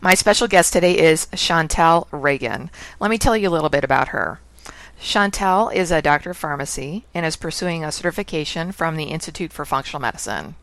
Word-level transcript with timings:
My 0.00 0.14
special 0.14 0.46
guest 0.46 0.72
today 0.72 0.96
is 0.96 1.26
Chantell 1.34 2.06
Reagan. 2.12 2.70
Let 3.00 3.10
me 3.10 3.18
tell 3.18 3.36
you 3.36 3.48
a 3.48 3.50
little 3.50 3.68
bit 3.68 3.82
about 3.82 4.08
her. 4.08 4.38
Chantell 5.00 5.70
is 5.70 5.90
a 5.90 6.00
doctor 6.00 6.30
of 6.30 6.36
pharmacy 6.36 7.04
and 7.12 7.26
is 7.26 7.34
pursuing 7.34 7.82
a 7.82 7.90
certification 7.90 8.70
from 8.70 8.94
the 8.94 9.06
Institute 9.06 9.52
for 9.52 9.64
Functional 9.64 10.00
Medicine. 10.00 10.54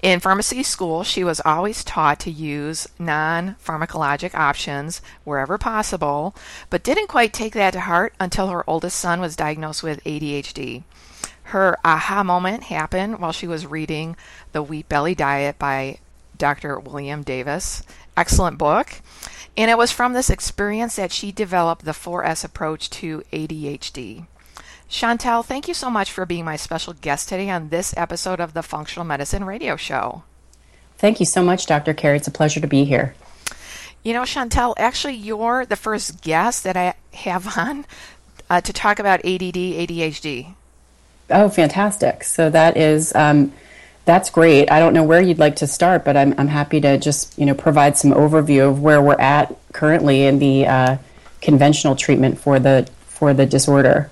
In 0.00 0.20
pharmacy 0.20 0.62
school, 0.62 1.04
she 1.04 1.22
was 1.22 1.42
always 1.44 1.84
taught 1.84 2.18
to 2.20 2.30
use 2.30 2.88
non 2.98 3.56
pharmacologic 3.62 4.34
options 4.34 5.02
wherever 5.24 5.58
possible, 5.58 6.34
but 6.70 6.82
didn't 6.82 7.08
quite 7.08 7.34
take 7.34 7.52
that 7.52 7.72
to 7.72 7.80
heart 7.80 8.14
until 8.18 8.48
her 8.48 8.64
oldest 8.68 8.98
son 8.98 9.20
was 9.20 9.36
diagnosed 9.36 9.82
with 9.82 10.02
ADHD. 10.04 10.82
Her 11.50 11.76
aha 11.84 12.22
moment 12.22 12.64
happened 12.64 13.18
while 13.18 13.32
she 13.32 13.46
was 13.46 13.66
reading 13.66 14.16
The 14.52 14.62
Wheat 14.62 14.88
Belly 14.88 15.14
Diet 15.14 15.58
by 15.58 15.98
Dr. 16.38 16.78
William 16.78 17.22
Davis 17.22 17.82
excellent 18.16 18.58
book. 18.58 19.00
And 19.56 19.70
it 19.70 19.78
was 19.78 19.92
from 19.92 20.12
this 20.12 20.30
experience 20.30 20.96
that 20.96 21.12
she 21.12 21.32
developed 21.32 21.84
the 21.84 21.92
4S 21.92 22.44
approach 22.44 22.90
to 22.90 23.22
ADHD. 23.32 24.26
Chantell, 24.88 25.42
thank 25.42 25.66
you 25.66 25.74
so 25.74 25.90
much 25.90 26.12
for 26.12 26.26
being 26.26 26.44
my 26.44 26.56
special 26.56 26.92
guest 26.92 27.28
today 27.28 27.50
on 27.50 27.70
this 27.70 27.96
episode 27.96 28.38
of 28.38 28.52
the 28.52 28.62
Functional 28.62 29.04
Medicine 29.04 29.44
Radio 29.44 29.76
Show. 29.76 30.22
Thank 30.98 31.20
you 31.20 31.26
so 31.26 31.42
much, 31.42 31.66
Dr. 31.66 31.92
Carri. 31.92 32.16
It's 32.16 32.28
a 32.28 32.30
pleasure 32.30 32.60
to 32.60 32.66
be 32.66 32.84
here. 32.84 33.14
You 34.02 34.12
know, 34.12 34.24
Chantell, 34.24 34.74
actually, 34.78 35.14
you're 35.14 35.66
the 35.66 35.76
first 35.76 36.22
guest 36.22 36.62
that 36.64 36.76
I 36.76 36.94
have 37.14 37.58
on 37.58 37.86
uh, 38.48 38.60
to 38.60 38.72
talk 38.72 38.98
about 38.98 39.24
ADD, 39.24 39.54
ADHD. 39.54 40.54
Oh, 41.30 41.48
fantastic. 41.48 42.22
So 42.22 42.50
that 42.50 42.76
is 42.76 43.14
um, 43.14 43.52
that's 44.06 44.30
great. 44.30 44.70
I 44.70 44.78
don't 44.78 44.94
know 44.94 45.02
where 45.02 45.20
you'd 45.20 45.40
like 45.40 45.56
to 45.56 45.66
start, 45.66 46.04
but 46.04 46.16
I'm, 46.16 46.32
I'm 46.38 46.48
happy 46.48 46.80
to 46.80 46.96
just 46.96 47.38
you 47.38 47.44
know 47.44 47.54
provide 47.54 47.98
some 47.98 48.12
overview 48.12 48.70
of 48.70 48.80
where 48.80 49.02
we're 49.02 49.20
at 49.20 49.54
currently 49.72 50.24
in 50.24 50.38
the 50.38 50.66
uh, 50.66 50.96
conventional 51.42 51.94
treatment 51.96 52.38
for 52.38 52.58
the 52.58 52.88
for 53.06 53.34
the 53.34 53.44
disorder. 53.44 54.10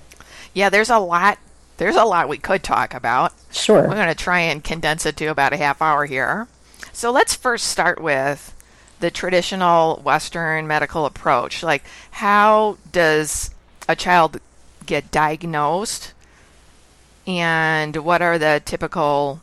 Yeah, 0.52 0.68
there's 0.68 0.90
a 0.90 0.98
lot. 0.98 1.38
There's 1.76 1.96
a 1.96 2.04
lot 2.04 2.28
we 2.28 2.38
could 2.38 2.62
talk 2.62 2.92
about. 2.92 3.32
Sure. 3.50 3.88
We're 3.88 3.94
going 3.94 4.08
to 4.08 4.14
try 4.14 4.40
and 4.40 4.62
condense 4.62 5.06
it 5.06 5.16
to 5.16 5.26
about 5.26 5.52
a 5.52 5.56
half 5.56 5.82
hour 5.82 6.06
here. 6.06 6.46
So 6.92 7.10
let's 7.10 7.34
first 7.34 7.66
start 7.66 8.00
with 8.00 8.54
the 9.00 9.10
traditional 9.10 10.00
Western 10.04 10.68
medical 10.68 11.04
approach. 11.04 11.64
Like, 11.64 11.82
how 12.12 12.78
does 12.92 13.50
a 13.88 13.96
child 13.96 14.40
get 14.86 15.10
diagnosed, 15.10 16.12
and 17.26 17.96
what 17.96 18.22
are 18.22 18.38
the 18.38 18.62
typical 18.64 19.40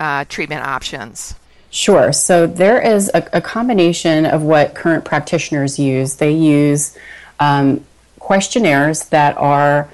uh, 0.00 0.24
treatment 0.28 0.62
options? 0.62 1.34
Sure. 1.70 2.12
So 2.12 2.46
there 2.46 2.80
is 2.80 3.10
a, 3.12 3.28
a, 3.34 3.40
combination 3.40 4.24
of 4.24 4.42
what 4.42 4.74
current 4.74 5.04
practitioners 5.04 5.78
use. 5.78 6.16
They 6.16 6.30
use 6.30 6.96
um, 7.40 7.84
questionnaires 8.18 9.06
that 9.06 9.36
are 9.36 9.88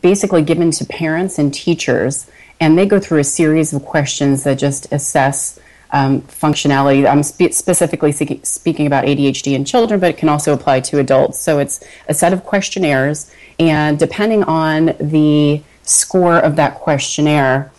basically 0.00 0.42
given 0.42 0.70
to 0.72 0.84
parents 0.84 1.38
and 1.38 1.52
teachers, 1.52 2.28
and 2.60 2.76
they 2.76 2.86
go 2.86 2.98
through 2.98 3.20
a 3.20 3.24
series 3.24 3.72
of 3.72 3.84
questions 3.84 4.44
that 4.44 4.58
just 4.58 4.92
assess 4.92 5.58
um, 5.92 6.22
functionality. 6.22 7.08
I'm 7.08 7.22
spe- 7.22 7.52
specifically 7.52 8.12
speaking 8.12 8.86
about 8.86 9.04
ADHD 9.04 9.54
in 9.54 9.64
children, 9.64 10.00
but 10.00 10.10
it 10.10 10.16
can 10.16 10.28
also 10.28 10.52
apply 10.52 10.80
to 10.80 10.98
adults. 10.98 11.38
So 11.38 11.58
it's 11.58 11.84
a 12.08 12.14
set 12.14 12.32
of 12.32 12.44
questionnaires, 12.44 13.30
and 13.58 13.98
depending 13.98 14.42
on 14.44 14.94
the 14.98 15.62
score 15.82 16.38
of 16.38 16.56
that 16.56 16.76
questionnaire, 16.76 17.70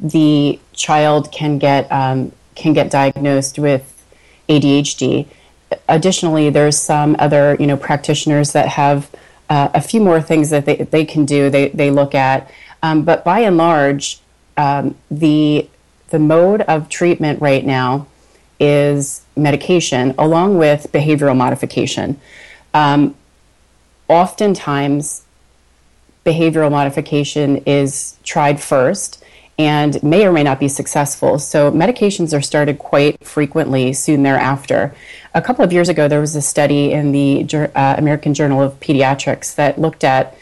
the 0.00 0.58
child 0.80 1.30
can 1.30 1.58
get 1.58 1.90
um, 1.92 2.32
can 2.54 2.72
get 2.72 2.90
diagnosed 2.90 3.58
with 3.58 3.84
ADHD. 4.48 5.26
Additionally, 5.88 6.50
there's 6.50 6.78
some 6.78 7.14
other 7.18 7.56
you 7.60 7.66
know 7.66 7.76
practitioners 7.76 8.52
that 8.52 8.68
have 8.68 9.10
uh, 9.48 9.68
a 9.74 9.80
few 9.80 10.00
more 10.00 10.20
things 10.20 10.50
that 10.50 10.64
they, 10.64 10.76
they 10.76 11.04
can 11.04 11.24
do. 11.24 11.50
They 11.50 11.68
they 11.68 11.90
look 11.90 12.14
at, 12.14 12.50
um, 12.82 13.04
but 13.04 13.24
by 13.24 13.40
and 13.40 13.56
large, 13.56 14.20
um, 14.56 14.96
the 15.10 15.68
the 16.08 16.18
mode 16.18 16.62
of 16.62 16.88
treatment 16.88 17.40
right 17.40 17.64
now 17.64 18.06
is 18.58 19.22
medication 19.36 20.14
along 20.18 20.58
with 20.58 20.90
behavioral 20.92 21.36
modification. 21.36 22.20
Um, 22.74 23.14
oftentimes, 24.08 25.22
behavioral 26.26 26.70
modification 26.70 27.58
is 27.64 28.18
tried 28.24 28.60
first 28.60 29.24
and 29.60 30.02
may 30.02 30.26
or 30.26 30.32
may 30.32 30.42
not 30.42 30.58
be 30.58 30.68
successful. 30.68 31.38
So 31.38 31.70
medications 31.70 32.36
are 32.36 32.40
started 32.40 32.78
quite 32.78 33.22
frequently 33.22 33.92
soon 33.92 34.22
thereafter. 34.22 34.94
A 35.34 35.42
couple 35.42 35.62
of 35.62 35.70
years 35.70 35.90
ago, 35.90 36.08
there 36.08 36.20
was 36.20 36.34
a 36.34 36.40
study 36.40 36.92
in 36.92 37.12
the 37.12 37.44
uh, 37.74 37.94
American 37.98 38.32
Journal 38.32 38.62
of 38.62 38.80
Pediatrics 38.80 39.54
that 39.56 39.78
looked 39.78 40.02
at 40.02 40.34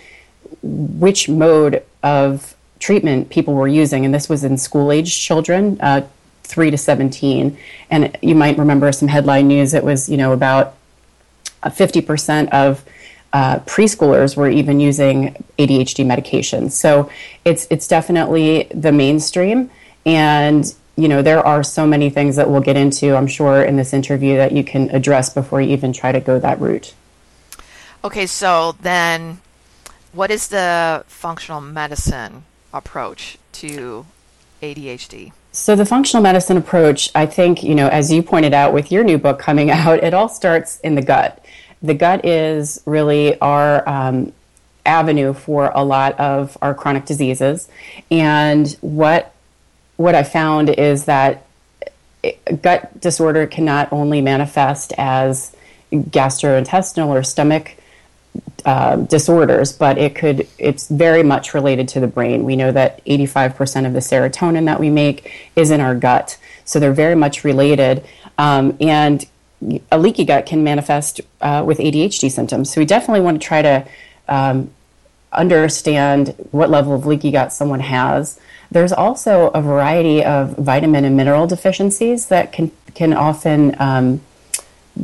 which 0.62 1.28
mode 1.28 1.82
of 2.04 2.54
treatment 2.78 3.28
people 3.28 3.54
were 3.54 3.66
using, 3.66 4.04
and 4.04 4.14
this 4.14 4.28
was 4.28 4.44
in 4.44 4.56
school 4.56 4.92
age 4.92 5.18
children, 5.18 5.78
uh, 5.80 6.06
3 6.44 6.70
to 6.70 6.78
17. 6.78 7.58
And 7.90 8.16
you 8.22 8.36
might 8.36 8.56
remember 8.56 8.92
some 8.92 9.08
headline 9.08 9.48
news. 9.48 9.74
It 9.74 9.82
was, 9.82 10.08
you 10.08 10.16
know, 10.16 10.32
about 10.32 10.76
50% 11.64 12.50
of 12.50 12.84
uh, 13.32 13.58
preschoolers 13.60 14.36
were 14.36 14.48
even 14.48 14.80
using 14.80 15.44
ADHD 15.58 16.04
medications. 16.04 16.72
So 16.72 17.10
it's 17.44 17.66
it's 17.70 17.86
definitely 17.86 18.68
the 18.74 18.92
mainstream, 18.92 19.70
and 20.06 20.74
you 20.96 21.08
know 21.08 21.22
there 21.22 21.44
are 21.46 21.62
so 21.62 21.86
many 21.86 22.10
things 22.10 22.36
that 22.36 22.50
we'll 22.50 22.60
get 22.62 22.76
into. 22.76 23.14
I'm 23.14 23.26
sure 23.26 23.62
in 23.62 23.76
this 23.76 23.92
interview 23.92 24.36
that 24.36 24.52
you 24.52 24.64
can 24.64 24.90
address 24.90 25.32
before 25.32 25.60
you 25.60 25.72
even 25.72 25.92
try 25.92 26.12
to 26.12 26.20
go 26.20 26.38
that 26.38 26.60
route. 26.60 26.94
Okay, 28.04 28.26
so 28.26 28.76
then, 28.80 29.40
what 30.12 30.30
is 30.30 30.48
the 30.48 31.04
functional 31.08 31.60
medicine 31.60 32.44
approach 32.72 33.38
to 33.52 34.06
ADHD? 34.62 35.32
So 35.50 35.74
the 35.74 35.84
functional 35.84 36.22
medicine 36.22 36.56
approach, 36.56 37.10
I 37.14 37.26
think, 37.26 37.64
you 37.64 37.74
know, 37.74 37.88
as 37.88 38.12
you 38.12 38.22
pointed 38.22 38.54
out 38.54 38.72
with 38.72 38.92
your 38.92 39.02
new 39.02 39.18
book 39.18 39.40
coming 39.40 39.70
out, 39.72 40.02
it 40.04 40.14
all 40.14 40.28
starts 40.28 40.78
in 40.80 40.94
the 40.94 41.02
gut 41.02 41.44
the 41.82 41.94
gut 41.94 42.24
is 42.24 42.82
really 42.86 43.38
our 43.40 43.88
um, 43.88 44.32
avenue 44.84 45.32
for 45.32 45.70
a 45.74 45.84
lot 45.84 46.18
of 46.18 46.56
our 46.62 46.74
chronic 46.74 47.04
diseases. 47.04 47.68
And 48.10 48.70
what 48.80 49.34
what 49.96 50.14
I 50.14 50.22
found 50.22 50.70
is 50.70 51.06
that 51.06 51.44
gut 52.62 53.00
disorder 53.00 53.46
can 53.46 53.64
not 53.64 53.92
only 53.92 54.20
manifest 54.20 54.92
as 54.96 55.54
gastrointestinal 55.92 57.08
or 57.08 57.22
stomach 57.22 57.76
uh, 58.64 58.96
disorders, 58.96 59.72
but 59.72 59.98
it 59.98 60.14
could 60.14 60.46
it's 60.58 60.88
very 60.88 61.22
much 61.22 61.54
related 61.54 61.88
to 61.88 62.00
the 62.00 62.06
brain. 62.06 62.44
We 62.44 62.56
know 62.56 62.72
that 62.72 63.04
85% 63.04 63.86
of 63.86 63.92
the 63.92 64.00
serotonin 64.00 64.66
that 64.66 64.80
we 64.80 64.90
make 64.90 65.50
is 65.56 65.70
in 65.70 65.80
our 65.80 65.94
gut, 65.94 66.38
so 66.64 66.78
they're 66.78 66.92
very 66.92 67.14
much 67.14 67.44
related. 67.44 68.04
Um, 68.36 68.76
and 68.80 69.24
a 69.90 69.98
leaky 69.98 70.24
gut 70.24 70.46
can 70.46 70.62
manifest 70.62 71.20
uh, 71.40 71.62
with 71.66 71.78
ADHD 71.78 72.30
symptoms. 72.30 72.72
So 72.72 72.80
we 72.80 72.84
definitely 72.84 73.20
want 73.20 73.40
to 73.40 73.46
try 73.46 73.62
to 73.62 73.86
um, 74.28 74.70
understand 75.32 76.34
what 76.50 76.70
level 76.70 76.94
of 76.94 77.06
leaky 77.06 77.30
gut 77.30 77.52
someone 77.52 77.80
has. 77.80 78.38
There's 78.70 78.92
also 78.92 79.48
a 79.48 79.62
variety 79.62 80.22
of 80.22 80.56
vitamin 80.56 81.04
and 81.04 81.16
mineral 81.16 81.46
deficiencies 81.46 82.26
that 82.26 82.52
can 82.52 82.70
can 82.94 83.12
often 83.12 83.76
um, 83.80 84.20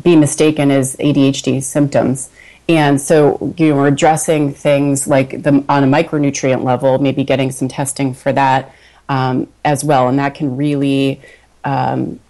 be 0.02 0.16
mistaken 0.16 0.70
as 0.70 0.96
ADHD 0.96 1.62
symptoms. 1.62 2.30
And 2.68 3.00
so, 3.00 3.54
you 3.58 3.70
know, 3.70 3.76
we're 3.76 3.88
addressing 3.88 4.54
things 4.54 5.06
like 5.06 5.42
the, 5.42 5.64
on 5.68 5.84
a 5.84 5.86
micronutrient 5.86 6.64
level, 6.64 6.98
maybe 6.98 7.22
getting 7.22 7.52
some 7.52 7.68
testing 7.68 8.14
for 8.14 8.32
that 8.32 8.74
um, 9.08 9.48
as 9.64 9.84
well, 9.84 10.08
and 10.08 10.18
that 10.18 10.34
can 10.34 10.56
really 10.56 11.20
um, 11.62 12.20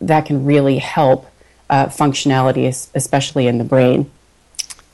that 0.00 0.26
can 0.26 0.44
really 0.44 0.78
help 0.78 1.27
uh, 1.70 1.86
functionality, 1.86 2.66
especially 2.94 3.46
in 3.46 3.58
the 3.58 3.64
brain. 3.64 4.10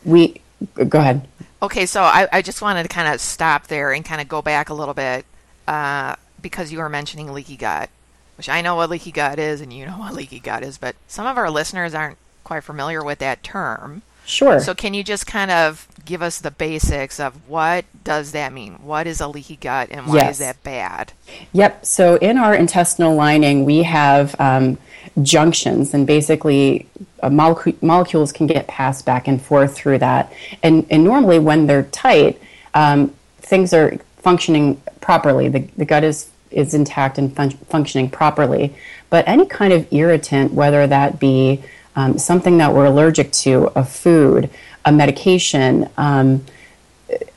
We 0.04 0.40
go 0.88 0.98
ahead. 0.98 1.26
Okay, 1.62 1.86
so 1.86 2.02
I, 2.02 2.28
I 2.32 2.42
just 2.42 2.60
wanted 2.60 2.82
to 2.82 2.88
kind 2.88 3.12
of 3.12 3.20
stop 3.20 3.68
there 3.68 3.92
and 3.92 4.04
kind 4.04 4.20
of 4.20 4.28
go 4.28 4.42
back 4.42 4.68
a 4.68 4.74
little 4.74 4.94
bit 4.94 5.24
uh, 5.66 6.16
because 6.42 6.72
you 6.72 6.78
were 6.78 6.88
mentioning 6.88 7.32
leaky 7.32 7.56
gut, 7.56 7.88
which 8.36 8.48
I 8.48 8.60
know 8.60 8.76
what 8.76 8.90
leaky 8.90 9.12
gut 9.12 9.38
is, 9.38 9.60
and 9.60 9.72
you 9.72 9.86
know 9.86 9.98
what 9.98 10.14
leaky 10.14 10.40
gut 10.40 10.62
is, 10.62 10.76
but 10.76 10.94
some 11.08 11.26
of 11.26 11.38
our 11.38 11.50
listeners 11.50 11.94
aren't 11.94 12.18
quite 12.42 12.64
familiar 12.64 13.02
with 13.02 13.18
that 13.20 13.42
term. 13.42 14.02
Sure. 14.26 14.60
So 14.60 14.74
can 14.74 14.94
you 14.94 15.04
just 15.04 15.26
kind 15.26 15.50
of 15.50 15.86
give 16.04 16.22
us 16.22 16.38
the 16.38 16.50
basics 16.50 17.18
of 17.20 17.34
what 17.48 17.84
does 18.04 18.32
that 18.32 18.52
mean? 18.52 18.74
What 18.74 19.06
is 19.06 19.20
a 19.20 19.28
leaky 19.28 19.56
gut 19.56 19.88
and 19.90 20.06
why 20.06 20.16
yes. 20.16 20.32
is 20.32 20.38
that 20.38 20.62
bad? 20.62 21.12
Yep. 21.52 21.84
So 21.84 22.16
in 22.16 22.38
our 22.38 22.54
intestinal 22.54 23.14
lining, 23.14 23.64
we 23.64 23.82
have 23.82 24.38
um, 24.40 24.78
junctions, 25.22 25.94
and 25.94 26.06
basically 26.06 26.86
uh, 27.22 27.30
molecule, 27.30 27.76
molecules 27.80 28.32
can 28.32 28.46
get 28.46 28.66
passed 28.66 29.06
back 29.06 29.28
and 29.28 29.40
forth 29.40 29.74
through 29.74 29.98
that. 29.98 30.32
And, 30.62 30.86
and 30.90 31.04
normally, 31.04 31.38
when 31.38 31.66
they're 31.66 31.84
tight, 31.84 32.40
um, 32.74 33.14
things 33.38 33.72
are 33.72 33.96
functioning 34.18 34.80
properly. 35.00 35.48
The, 35.48 35.60
the 35.76 35.84
gut 35.84 36.04
is 36.04 36.30
is 36.50 36.72
intact 36.72 37.18
and 37.18 37.34
fun- 37.34 37.50
functioning 37.50 38.08
properly. 38.08 38.72
But 39.10 39.26
any 39.26 39.44
kind 39.44 39.72
of 39.72 39.92
irritant, 39.92 40.52
whether 40.52 40.86
that 40.86 41.18
be 41.18 41.62
um, 41.96 42.18
something 42.18 42.58
that 42.58 42.72
we're 42.74 42.86
allergic 42.86 43.30
to, 43.32 43.70
a 43.76 43.84
food, 43.84 44.50
a 44.84 44.92
medication, 44.92 45.88
um, 45.96 46.44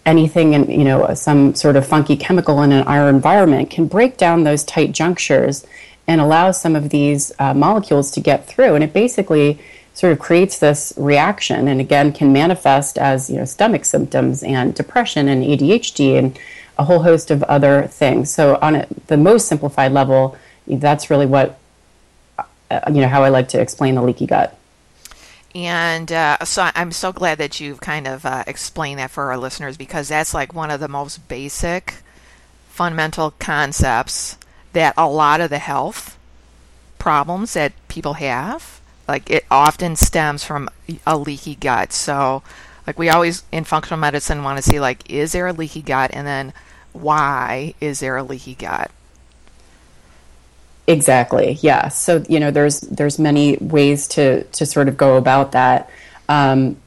anything 0.06 0.54
in 0.54 0.69
you 0.69 0.83
know 0.83 1.13
some 1.13 1.54
sort 1.54 1.75
of 1.75 1.86
funky 1.86 2.15
chemical 2.15 2.62
in 2.63 2.71
our 2.71 3.09
environment 3.09 3.69
can 3.69 3.86
break 3.86 4.18
down 4.18 4.44
those 4.44 4.63
tight 4.63 4.92
junctures 4.92 5.65
and 6.07 6.21
allow 6.21 6.51
some 6.51 6.75
of 6.75 6.89
these 6.89 7.33
uh, 7.38 7.54
molecules 7.54 8.09
to 8.12 8.21
get 8.21 8.48
through, 8.48 8.75
and 8.75 8.83
it 8.83 8.94
basically 8.94 9.59
sort 9.94 10.13
of 10.13 10.19
creates 10.19 10.59
this 10.59 10.94
reaction, 10.95 11.68
and 11.68 11.81
again 11.81 12.12
can 12.12 12.31
manifest 12.31 12.98
as 12.98 13.30
you 13.30 13.38
know 13.38 13.45
stomach 13.45 13.86
symptoms 13.86 14.44
and 14.44 14.74
depression 14.74 15.27
and 15.27 15.44
ADHD 15.44 16.18
and 16.18 16.39
a 16.77 16.83
whole 16.83 17.04
host 17.04 17.31
of 17.31 17.44
other 17.44 17.88
things. 17.88 18.31
So 18.31 18.57
on 18.62 18.75
a, 18.75 18.88
the 19.07 19.18
most 19.18 19.48
simplified 19.48 19.92
level, 19.92 20.38
that's 20.68 21.09
really 21.09 21.25
what 21.25 21.57
you 22.72 23.02
know 23.02 23.08
how 23.08 23.24
I 23.24 23.30
like 23.30 23.50
to 23.50 23.62
explain 23.62 23.96
the 23.96 24.02
leaky 24.02 24.25
gut. 24.25 24.58
And 25.56 26.12
uh, 26.12 26.44
so 26.46 26.69
I'm 26.75 26.92
so 26.92 27.12
glad 27.12 27.40
that 27.40 27.60
you've 27.60 27.81
kind 27.81 28.08
of 28.08 28.25
uh, 28.25 28.44
explained 28.46 29.00
that 29.00 29.12
for 29.12 29.31
our 29.31 29.38
listeners 29.38 29.78
because 29.78 30.10
that's 30.10 30.34
like 30.34 30.54
one 30.54 30.69
of 30.69 30.80
the 30.80 30.88
most 30.88 31.28
basic, 31.28 31.96
fundamental 32.69 33.31
concepts 33.40 34.38
that 34.74 34.94
a 34.98 35.08
lot 35.08 35.42
of 35.42 35.50
the 35.50 35.58
health 35.58 36.18
problems 37.00 37.54
that 37.54 37.74
people 37.88 38.14
have, 38.14 38.80
like 39.08 39.30
it 39.31 39.46
often 39.50 39.96
stems 39.96 40.44
from 40.44 40.69
a 41.06 41.18
leaky 41.18 41.56
gut. 41.56 41.92
So, 41.94 42.44
like 42.86 43.00
we 43.00 43.10
always 43.10 43.44
in 43.52 43.64
functional 43.64 44.00
medicine 44.00 44.44
want 44.44 44.58
to 44.58 44.62
see 44.62 44.80
like, 44.80 45.10
is 45.10 45.31
there 45.31 45.48
a 45.48 45.54
leaky 45.54 45.81
gut, 45.81 46.12
and 46.14 46.28
then 46.28 46.54
why 46.94 47.74
is 47.81 48.00
there 48.00 48.18
a 48.18 48.24
leaky 48.24 48.54
gut? 48.56 48.92
Exactly. 50.88 51.60
Yeah. 51.62 51.89
So 51.89 52.24
you 52.30 52.39
know, 52.39 52.50
there's 52.50 52.80
there's 52.80 53.19
many 53.19 53.57
ways 53.57 54.07
to 54.10 54.44
to 54.44 54.66
sort 54.66 54.88
of 54.88 54.95
go 54.95 55.18
about 55.18 55.51
that. 55.51 55.89
Um, 56.30 56.78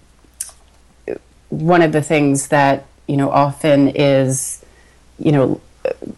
one 1.50 1.82
of 1.82 1.93
the 1.93 2.00
things 2.00 2.49
that 2.49 2.87
you 3.06 3.19
know 3.19 3.31
often 3.31 3.88
is 3.88 4.64
you 5.19 5.32
know 5.32 5.61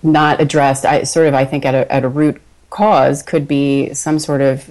not 0.02 0.40
addressed. 0.40 0.86
I 0.86 1.02
sort 1.02 1.26
of 1.26 1.34
I 1.34 1.44
think 1.44 1.64
at 1.64 1.74
a 1.74 1.92
at 1.92 2.04
a 2.04 2.08
root 2.08 2.40
cause 2.70 3.20
could 3.22 3.48
be 3.48 3.92
some 3.94 4.20
sort 4.20 4.40
of 4.40 4.70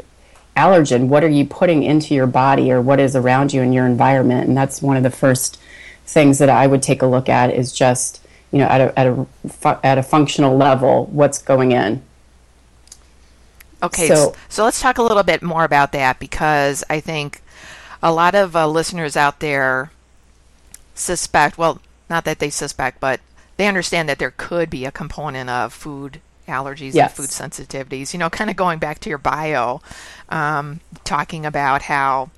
allergen. 0.56 1.08
What 1.08 1.26
are 1.26 1.30
you 1.30 1.46
putting 1.46 1.84
into 1.84 2.16
your 2.16 2.28
body, 2.28 2.72
or 2.72 2.82
what 2.82 3.02
is 3.02 3.14
around 3.14 3.52
you 3.54 3.62
in 3.62 3.74
your 3.74 3.86
environment? 3.86 4.48
And 4.48 4.56
that's 4.56 4.82
one 4.82 4.96
of 4.96 5.04
the 5.04 5.12
first 5.12 5.60
things 6.06 6.40
that 6.40 6.50
I 6.50 6.66
would 6.66 6.82
take 6.82 7.02
a 7.02 7.08
look 7.08 7.28
at 7.28 7.54
is 7.54 7.74
just 7.74 8.26
you 8.54 8.60
know 8.60 8.68
at 8.68 8.80
a 8.80 8.98
at 8.98 9.08
a 9.08 9.86
at 9.86 9.98
a 9.98 10.04
functional 10.04 10.56
level 10.56 11.08
what's 11.08 11.40
going 11.40 11.74
in 11.74 12.04
Okay, 13.84 14.08
so, 14.08 14.36
so 14.48 14.64
let's 14.64 14.80
talk 14.80 14.98
a 14.98 15.04
little 15.04 15.24
bit 15.24 15.42
more 15.42 15.64
about 15.64 15.92
that 15.94 16.20
because 16.20 16.84
I 16.90 17.00
think 17.00 17.42
a 18.04 18.12
lot 18.12 18.36
of 18.36 18.56
uh, 18.56 18.68
listeners 18.68 19.18
out 19.18 19.40
there 19.40 19.92
suspect, 20.94 21.58
well, 21.58 21.82
not 22.10 22.26
that 22.26 22.40
they 22.40 22.50
suspect, 22.50 23.00
but 23.00 23.22
they 23.58 23.68
understand 23.68 24.10
that 24.10 24.20
there 24.20 24.32
could 24.32 24.70
be 24.70 24.86
a 24.86 24.92
component 24.92 25.50
of 25.50 25.74
food 25.74 26.22
allergies 26.48 26.94
yes. 26.94 27.10
and 27.10 27.12
food 27.12 27.30
sensitivities. 27.30 28.14
You 28.14 28.20
know, 28.20 28.30
kind 28.30 28.50
of 28.50 28.56
going 28.56 28.80
back 28.80 29.00
to 29.00 29.10
your 29.10 29.18
bio, 29.18 29.82
um, 30.30 30.80
talking 31.04 31.46
about 31.46 31.84
how, 31.84 32.30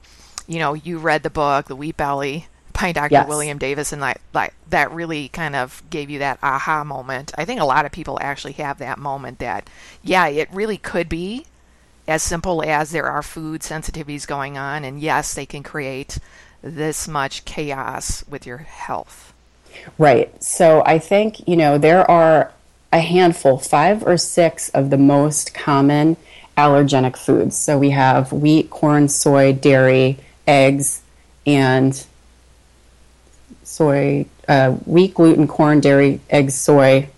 you 0.48 0.60
know, 0.60 0.74
you 0.74 0.98
read 0.98 1.24
the 1.24 1.30
book, 1.30 1.68
The 1.68 1.76
Wheat 1.76 1.98
Belly, 1.98 2.48
by 2.74 2.92
Dr. 2.92 3.14
Yes. 3.14 3.28
William 3.28 3.58
Davis, 3.58 3.94
and 3.94 4.02
that 4.02 4.20
like 4.34 4.54
that 4.70 4.92
really 4.92 5.30
kind 5.30 5.56
of 5.56 5.82
gave 5.90 6.10
you 6.10 6.20
that 6.20 6.40
aha 6.44 6.84
moment. 6.84 7.32
I 7.38 7.46
think 7.46 7.62
a 7.62 7.66
lot 7.66 7.86
of 7.86 7.92
people 7.92 8.18
actually 8.22 8.54
have 8.54 8.80
that 8.80 8.98
moment 8.98 9.40
that, 9.40 9.70
yeah, 10.02 10.28
it 10.28 10.50
really 10.52 10.78
could 10.78 11.10
be 11.10 11.46
as 12.08 12.22
simple 12.22 12.64
as 12.64 12.92
there 12.92 13.06
are 13.06 13.24
food 13.24 13.62
sensitivities 13.62 14.28
going 14.28 14.58
on, 14.58 14.84
and 14.84 15.00
yes, 15.00 15.34
they 15.34 15.46
can 15.46 15.64
create 15.64 16.18
this 16.62 17.08
much 17.08 17.46
chaos 17.46 18.24
with 18.28 18.46
your 18.46 18.58
health. 18.58 19.34
Right. 19.98 20.44
So 20.44 20.84
I 20.86 21.00
think 21.00 21.48
you 21.48 21.56
know 21.56 21.78
there 21.78 22.10
are 22.10 22.52
a 22.92 23.00
handful, 23.00 23.58
five 23.58 24.06
or 24.06 24.18
six 24.18 24.70
of 24.70 24.90
the 24.90 24.98
most 24.98 25.54
common 25.54 26.18
allergenic 26.58 27.18
foods. 27.18 27.58
So 27.58 27.78
we 27.78 27.90
have 27.92 28.32
wheat, 28.32 28.70
corn, 28.70 29.10
soy, 29.10 29.54
dairy, 29.54 30.20
eggs, 30.48 31.02
and 31.46 32.06
soy, 33.74 34.26
uh, 34.48 34.72
wheat, 34.86 35.16
gluten, 35.16 35.48
corn, 35.48 35.80
dairy, 35.80 36.20
eggs, 36.30 36.54
soy. 36.54 37.10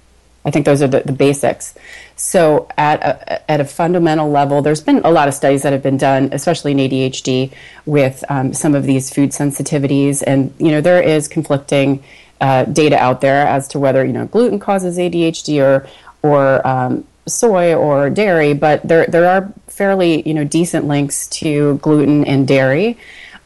I 0.45 0.51
think 0.51 0.65
those 0.65 0.81
are 0.81 0.87
the, 0.87 1.01
the 1.01 1.11
basics. 1.11 1.73
So, 2.15 2.69
at 2.77 3.01
a, 3.01 3.51
at 3.51 3.59
a 3.59 3.65
fundamental 3.65 4.29
level, 4.29 4.61
there's 4.61 4.81
been 4.81 5.01
a 5.03 5.11
lot 5.11 5.27
of 5.27 5.33
studies 5.33 5.63
that 5.63 5.73
have 5.73 5.83
been 5.83 5.97
done, 5.97 6.29
especially 6.31 6.71
in 6.71 6.77
ADHD, 6.77 7.51
with 7.85 8.23
um, 8.29 8.53
some 8.53 8.73
of 8.73 8.85
these 8.85 9.13
food 9.13 9.31
sensitivities, 9.31 10.23
and 10.25 10.53
you 10.57 10.71
know 10.71 10.81
there 10.81 11.01
is 11.01 11.27
conflicting 11.27 12.03
uh, 12.39 12.63
data 12.65 12.97
out 12.97 13.19
there 13.21 13.45
as 13.47 13.67
to 13.69 13.79
whether 13.79 14.05
you 14.05 14.13
know 14.13 14.27
gluten 14.27 14.59
causes 14.59 14.97
ADHD 14.97 15.61
or 15.61 15.87
or 16.21 16.65
um, 16.65 17.05
soy 17.27 17.73
or 17.73 18.09
dairy, 18.09 18.53
but 18.53 18.87
there 18.87 19.07
there 19.07 19.27
are 19.27 19.51
fairly 19.67 20.21
you 20.27 20.33
know 20.33 20.45
decent 20.45 20.85
links 20.87 21.27
to 21.27 21.77
gluten 21.79 22.23
and 22.23 22.47
dairy. 22.47 22.97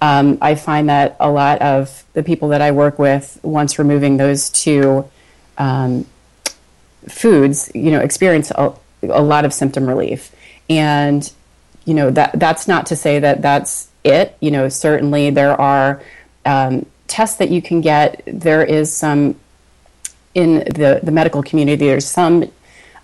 Um, 0.02 0.38
I 0.42 0.56
find 0.56 0.90
that 0.90 1.18
a 1.20 1.30
lot 1.30 1.62
of 1.62 2.06
the 2.14 2.24
people 2.24 2.50
that 2.50 2.62
I 2.62 2.72
work 2.72 3.00
with, 3.00 3.40
once 3.44 3.78
removing 3.78 4.18
those 4.18 4.50
two 4.50 5.10
um, 5.58 6.06
foods, 7.08 7.70
you 7.76 7.92
know, 7.92 8.00
experience 8.00 8.52
a, 8.52 8.74
a, 9.04 9.22
lot 9.22 9.44
of 9.44 9.54
symptom 9.54 9.86
relief. 9.86 10.34
And, 10.70 11.30
you 11.86 11.94
know, 11.94 12.12
that 12.12 12.40
that's 12.40 12.68
not 12.68 12.86
to 12.88 12.96
say 12.96 13.20
that 13.20 13.42
that's 13.42 13.90
it. 14.04 14.38
You 14.40 14.52
know, 14.52 14.70
certainly 14.70 15.32
there 15.32 15.60
are 15.60 16.02
um, 16.46 16.86
tests 17.08 17.38
that 17.38 17.50
you 17.50 17.62
can 17.62 17.82
get. 17.82 18.24
There 18.26 18.64
is 18.64 18.96
some 18.96 19.36
in 20.36 20.60
the, 20.60 21.00
the 21.04 21.12
medical 21.12 21.44
community, 21.44 21.88
there's 21.88 22.06
some 22.06 22.52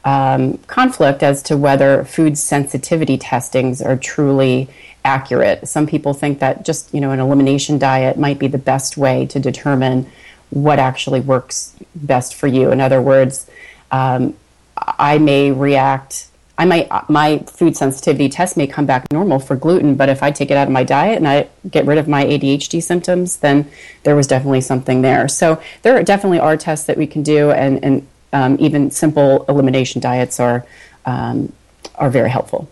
um, 0.03 0.57
conflict 0.67 1.23
as 1.23 1.41
to 1.43 1.57
whether 1.57 2.03
food 2.05 2.37
sensitivity 2.37 3.17
testings 3.17 3.81
are 3.81 3.97
truly 3.97 4.69
accurate. 5.05 5.67
Some 5.67 5.87
people 5.87 6.13
think 6.13 6.39
that 6.39 6.65
just 6.65 6.93
you 6.93 6.99
know 6.99 7.11
an 7.11 7.19
elimination 7.19 7.77
diet 7.77 8.17
might 8.17 8.39
be 8.39 8.47
the 8.47 8.57
best 8.57 8.97
way 8.97 9.25
to 9.27 9.39
determine 9.39 10.11
what 10.49 10.79
actually 10.79 11.21
works 11.21 11.75
best 11.95 12.35
for 12.35 12.47
you. 12.47 12.71
In 12.71 12.81
other 12.81 13.01
words, 13.01 13.49
um, 13.91 14.35
I 14.77 15.17
may 15.17 15.51
react. 15.51 16.27
I 16.57 16.65
might 16.65 16.89
my 17.09 17.39
food 17.39 17.77
sensitivity 17.77 18.29
test 18.29 18.57
may 18.57 18.65
come 18.65 18.85
back 18.85 19.11
normal 19.11 19.39
for 19.39 19.55
gluten, 19.55 19.95
but 19.95 20.09
if 20.09 20.23
I 20.23 20.31
take 20.31 20.51
it 20.51 20.57
out 20.57 20.67
of 20.67 20.73
my 20.73 20.83
diet 20.83 21.17
and 21.17 21.27
I 21.27 21.47
get 21.69 21.85
rid 21.85 21.97
of 21.97 22.07
my 22.07 22.25
ADHD 22.25 22.81
symptoms, 22.81 23.37
then 23.37 23.69
there 24.03 24.15
was 24.15 24.27
definitely 24.27 24.61
something 24.61 25.01
there. 25.01 25.27
So 25.27 25.61
there 25.83 26.01
definitely 26.03 26.39
are 26.39 26.57
tests 26.57 26.87
that 26.87 26.97
we 26.97 27.07
can 27.07 27.23
do, 27.23 27.51
and 27.51 27.83
and 27.83 28.07
um, 28.33 28.57
even 28.59 28.91
simple 28.91 29.45
elimination 29.47 30.01
diets 30.01 30.39
are 30.39 30.65
um, 31.05 31.51
are 31.95 32.09
very 32.09 32.29
helpful. 32.29 32.69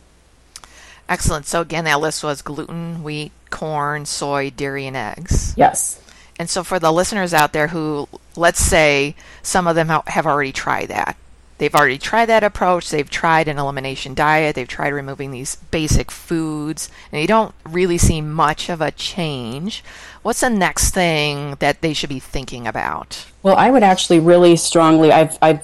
Excellent. 1.14 1.46
So 1.46 1.62
again, 1.62 1.86
that 1.86 2.00
list 2.00 2.24
was 2.24 2.42
gluten, 2.42 3.04
wheat, 3.04 3.32
corn, 3.52 4.08
soy, 4.08 4.50
dairy, 4.50 4.88
and 4.88 4.98
eggs. 4.98 5.54
Yes. 5.56 6.02
And 6.40 6.50
so 6.50 6.64
for 6.64 6.80
the 6.80 6.92
listeners 6.92 7.36
out 7.36 7.54
there 7.54 7.68
who, 7.68 8.10
let's 8.36 8.60
say, 8.60 9.16
some 9.44 9.68
of 9.68 9.76
them 9.76 9.90
have 9.90 10.26
already 10.26 10.52
tried 10.52 10.88
that, 10.88 11.16
they've 11.60 11.76
already 11.76 12.00
tried 12.00 12.26
that 12.26 12.44
approach. 12.44 12.90
They've 12.90 13.08
tried 13.08 13.48
an 13.48 13.60
elimination 13.60 14.16
diet. 14.16 14.56
They've 14.56 14.68
tried 14.68 14.90
removing 14.90 15.30
these 15.30 15.56
basic 15.70 16.10
foods, 16.10 16.90
and 17.12 17.22
they 17.22 17.28
don't 17.28 17.54
really 17.64 18.00
see 18.00 18.20
much 18.20 18.68
of 18.70 18.82
a 18.82 18.90
change. 18.90 19.84
What's 20.24 20.42
the 20.42 20.50
next 20.50 20.96
thing 20.96 21.58
that 21.60 21.82
they 21.82 21.94
should 21.94 22.10
be 22.10 22.20
thinking 22.20 22.66
about? 22.66 23.28
Well, 23.44 23.56
I 23.56 23.70
would 23.70 23.84
actually 23.84 24.20
really 24.20 24.56
strongly. 24.56 25.12
I've 25.12 25.38
I've 25.44 25.64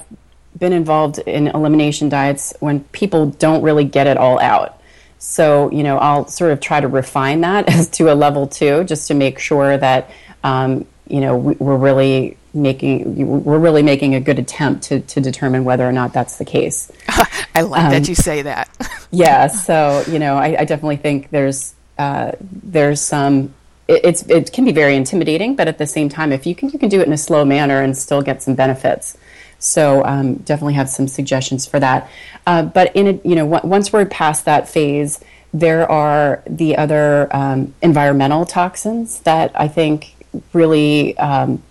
been 0.56 0.72
involved 0.72 1.18
in 1.18 1.48
elimination 1.48 2.08
diets 2.08 2.54
when 2.60 2.84
people 2.84 3.30
don't 3.30 3.62
really 3.62 3.84
get 3.84 4.06
it 4.06 4.16
all 4.16 4.38
out. 4.38 4.79
So, 5.20 5.70
you 5.70 5.82
know, 5.82 5.98
I'll 5.98 6.26
sort 6.26 6.50
of 6.50 6.60
try 6.60 6.80
to 6.80 6.88
refine 6.88 7.42
that 7.42 7.68
as 7.72 7.88
to 7.90 8.12
a 8.12 8.14
level 8.14 8.48
two, 8.48 8.82
just 8.84 9.06
to 9.08 9.14
make 9.14 9.38
sure 9.38 9.76
that, 9.76 10.10
um, 10.42 10.86
you 11.06 11.20
know, 11.20 11.36
we, 11.36 11.54
are 11.54 11.76
really 11.76 12.36
making 12.52 13.44
we're 13.44 13.58
really 13.58 13.82
making 13.82 14.16
a 14.16 14.20
good 14.20 14.38
attempt 14.38 14.82
to, 14.82 14.98
to 15.00 15.20
determine 15.20 15.62
whether 15.62 15.88
or 15.88 15.92
not 15.92 16.12
that's 16.12 16.38
the 16.38 16.44
case. 16.44 16.90
I 17.54 17.60
like 17.60 17.84
um, 17.84 17.90
that 17.92 18.08
you 18.08 18.14
say 18.14 18.42
that. 18.42 18.68
yeah, 19.10 19.46
so 19.46 20.02
you 20.08 20.18
know, 20.18 20.36
I, 20.36 20.60
I 20.60 20.64
definitely 20.64 20.96
think 20.96 21.30
there's 21.30 21.74
uh, 21.98 22.32
there's 22.40 23.00
some. 23.00 23.54
It, 23.88 24.00
it's 24.04 24.22
it 24.22 24.52
can 24.52 24.64
be 24.64 24.72
very 24.72 24.96
intimidating, 24.96 25.54
but 25.54 25.68
at 25.68 25.78
the 25.78 25.86
same 25.86 26.08
time, 26.08 26.32
if 26.32 26.46
you 26.46 26.54
can 26.54 26.70
you 26.70 26.78
can 26.78 26.88
do 26.88 27.00
it 27.00 27.06
in 27.06 27.12
a 27.12 27.18
slow 27.18 27.44
manner 27.44 27.82
and 27.82 27.96
still 27.96 28.22
get 28.22 28.42
some 28.42 28.54
benefits. 28.54 29.18
So 29.60 30.04
um, 30.04 30.36
definitely 30.36 30.74
have 30.74 30.88
some 30.88 31.06
suggestions 31.06 31.66
for 31.66 31.78
that. 31.78 32.10
Uh, 32.46 32.62
but 32.64 32.94
in 32.96 33.06
a, 33.06 33.12
you 33.28 33.36
know 33.36 33.48
w- 33.48 33.70
once 33.70 33.92
we're 33.92 34.06
past 34.06 34.44
that 34.46 34.68
phase, 34.68 35.22
there 35.52 35.88
are 35.90 36.42
the 36.46 36.76
other 36.76 37.28
um, 37.30 37.74
environmental 37.82 38.44
toxins 38.46 39.20
that 39.20 39.52
I 39.54 39.68
think 39.68 40.14
really 40.52 41.16
um, 41.18 41.62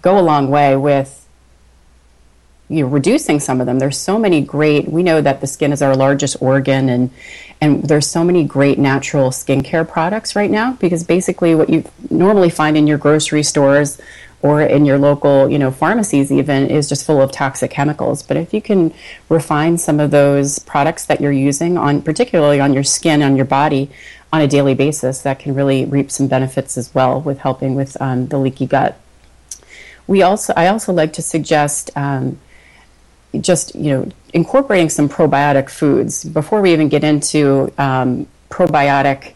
go 0.00 0.18
a 0.18 0.22
long 0.22 0.48
way 0.48 0.76
with 0.76 1.18
you 2.72 2.82
know, 2.82 2.88
reducing 2.88 3.38
some 3.38 3.60
of 3.60 3.66
them. 3.66 3.78
There's 3.78 3.98
so 3.98 4.18
many 4.18 4.40
great. 4.40 4.88
We 4.88 5.02
know 5.02 5.20
that 5.20 5.42
the 5.42 5.46
skin 5.46 5.72
is 5.72 5.82
our 5.82 5.94
largest 5.94 6.38
organ, 6.40 6.88
and 6.88 7.10
and 7.60 7.84
there's 7.84 8.06
so 8.06 8.24
many 8.24 8.44
great 8.44 8.78
natural 8.78 9.28
skincare 9.30 9.86
products 9.86 10.34
right 10.34 10.50
now 10.50 10.72
because 10.74 11.04
basically 11.04 11.54
what 11.54 11.68
you 11.68 11.84
normally 12.08 12.48
find 12.48 12.76
in 12.78 12.86
your 12.86 12.96
grocery 12.96 13.42
stores 13.42 14.00
or 14.42 14.60
in 14.60 14.84
your 14.84 14.98
local, 14.98 15.48
you 15.48 15.58
know, 15.58 15.70
pharmacies 15.70 16.32
even 16.32 16.68
is 16.68 16.88
just 16.88 17.06
full 17.06 17.22
of 17.22 17.30
toxic 17.30 17.70
chemicals. 17.70 18.22
But 18.22 18.36
if 18.36 18.52
you 18.52 18.60
can 18.60 18.92
refine 19.28 19.78
some 19.78 20.00
of 20.00 20.10
those 20.10 20.58
products 20.58 21.06
that 21.06 21.20
you're 21.20 21.32
using 21.32 21.78
on, 21.78 22.02
particularly 22.02 22.60
on 22.60 22.72
your 22.72 22.82
skin, 22.82 23.22
on 23.22 23.36
your 23.36 23.44
body, 23.44 23.88
on 24.32 24.40
a 24.40 24.48
daily 24.48 24.74
basis, 24.74 25.22
that 25.22 25.38
can 25.38 25.54
really 25.54 25.84
reap 25.84 26.10
some 26.10 26.26
benefits 26.26 26.76
as 26.76 26.92
well 26.94 27.20
with 27.20 27.38
helping 27.38 27.74
with 27.74 28.00
um, 28.00 28.26
the 28.28 28.38
leaky 28.38 28.66
gut. 28.66 28.98
We 30.06 30.22
also, 30.22 30.52
I 30.56 30.66
also 30.66 30.92
like 30.92 31.12
to 31.14 31.22
suggest. 31.22 31.90
Um, 31.96 32.38
just 33.40 33.74
you 33.74 33.90
know 33.90 34.08
incorporating 34.34 34.90
some 34.90 35.08
probiotic 35.08 35.70
foods 35.70 36.24
before 36.24 36.60
we 36.60 36.72
even 36.72 36.88
get 36.88 37.02
into 37.04 37.72
um, 37.78 38.26
probiotic 38.50 39.34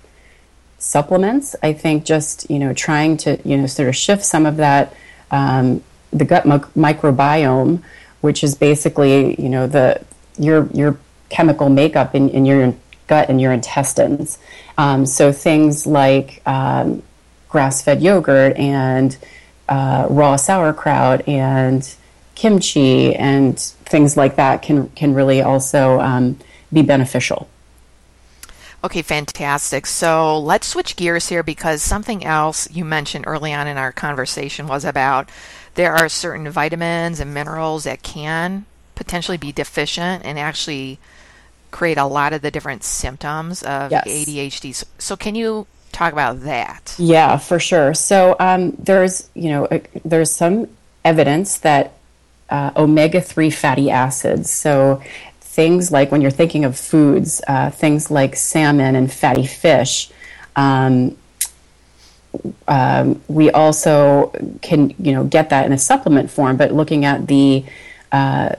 supplements. 0.78 1.56
I 1.62 1.73
think 1.73 2.04
just 2.04 2.49
you 2.50 2.59
know 2.59 2.73
trying 2.73 3.16
to 3.18 3.38
you 3.45 3.56
know 3.56 3.66
sort 3.66 3.88
of 3.88 3.97
shift 3.97 4.25
some 4.25 4.47
of 4.47 4.56
that 4.56 4.95
um, 5.30 5.83
the 6.12 6.25
gut 6.25 6.45
microbiome, 6.45 7.83
which 8.21 8.45
is 8.45 8.54
basically 8.54 9.40
you 9.40 9.49
know 9.49 9.66
the 9.66 10.02
your 10.38 10.68
your 10.73 10.99
chemical 11.28 11.68
makeup 11.68 12.14
in, 12.14 12.28
in 12.30 12.47
your 12.47 12.75
gut 13.06 13.28
and 13.28 13.40
your 13.40 13.52
intestines. 13.52 14.38
Um, 14.78 15.06
so 15.06 15.33
things 15.33 15.87
like 15.87 16.42
um, 16.47 17.02
grass-fed 17.49 18.02
yogurt 18.02 18.56
and 18.56 19.16
uh, 19.68 20.06
raw 20.11 20.37
sauerkraut 20.37 21.26
and 21.28 21.95
kimchi 22.35 23.14
and 23.16 23.59
things 23.59 24.16
like 24.16 24.37
that 24.37 24.62
can 24.62 24.88
can 24.90 25.14
really 25.14 25.42
also 25.42 26.00
um, 26.00 26.38
be 26.73 26.83
beneficial. 26.83 27.49
Okay, 28.87 29.02
fantastic. 29.02 29.85
So 29.85 30.38
let's 30.38 30.69
switch 30.69 30.95
gears 30.95 31.28
here 31.28 31.43
because 31.43 31.83
something 31.83 32.25
else 32.25 32.71
you 32.71 32.85
mentioned 32.85 33.25
early 33.26 33.52
on 33.52 33.66
in 33.66 33.76
our 33.76 33.90
conversation 33.90 34.69
was 34.69 34.85
about 34.85 35.28
there 35.75 35.93
are 35.93 36.09
certain 36.09 36.49
vitamins 36.49 37.19
and 37.19 37.35
minerals 37.35 37.83
that 37.83 38.05
can 38.05 38.64
potentially 38.95 39.38
be 39.38 39.50
deficient 39.50 40.25
and 40.25 40.38
actually 40.38 41.00
create 41.73 41.99
a 41.99 42.05
lot 42.05 42.33
of 42.33 42.43
the 42.43 42.50
different 42.52 42.85
symptoms 42.85 43.64
of 43.64 43.90
yes. 43.90 44.07
ADHD. 44.07 44.85
So, 44.99 45.16
can 45.16 45.35
you 45.35 45.66
talk 45.90 46.12
about 46.12 46.43
that? 46.43 46.95
Yeah, 46.97 47.38
for 47.38 47.59
sure. 47.59 47.93
So 47.93 48.37
um, 48.38 48.71
there's 48.78 49.28
you 49.35 49.49
know 49.49 49.64
uh, 49.66 49.81
there's 50.05 50.31
some 50.31 50.69
evidence 51.05 51.59
that 51.59 51.95
uh, 52.50 52.71
omega 52.76 53.21
three 53.21 53.50
fatty 53.50 53.90
acids. 53.90 54.49
So 54.49 55.02
things 55.57 55.91
like 55.91 56.13
when 56.13 56.21
you're 56.21 56.31
thinking 56.31 56.67
of 56.67 56.79
foods, 56.79 57.41
uh, 57.49 57.71
things 57.71 58.11
like 58.11 58.37
salmon 58.37 58.95
and 58.95 59.11
fatty 59.11 59.47
fish. 59.47 60.11
Um, 60.55 61.17
um, 62.69 63.23
we 63.27 63.51
also 63.51 64.31
can, 64.61 64.95
you 64.99 65.13
know, 65.13 65.25
get 65.25 65.49
that 65.49 65.65
in 65.65 65.73
a 65.73 65.79
supplement 65.79 66.31
form. 66.31 66.59
But 66.59 66.73
looking 66.73 67.07
at 67.07 67.27
the 67.27 67.65
uh, 68.13 68.51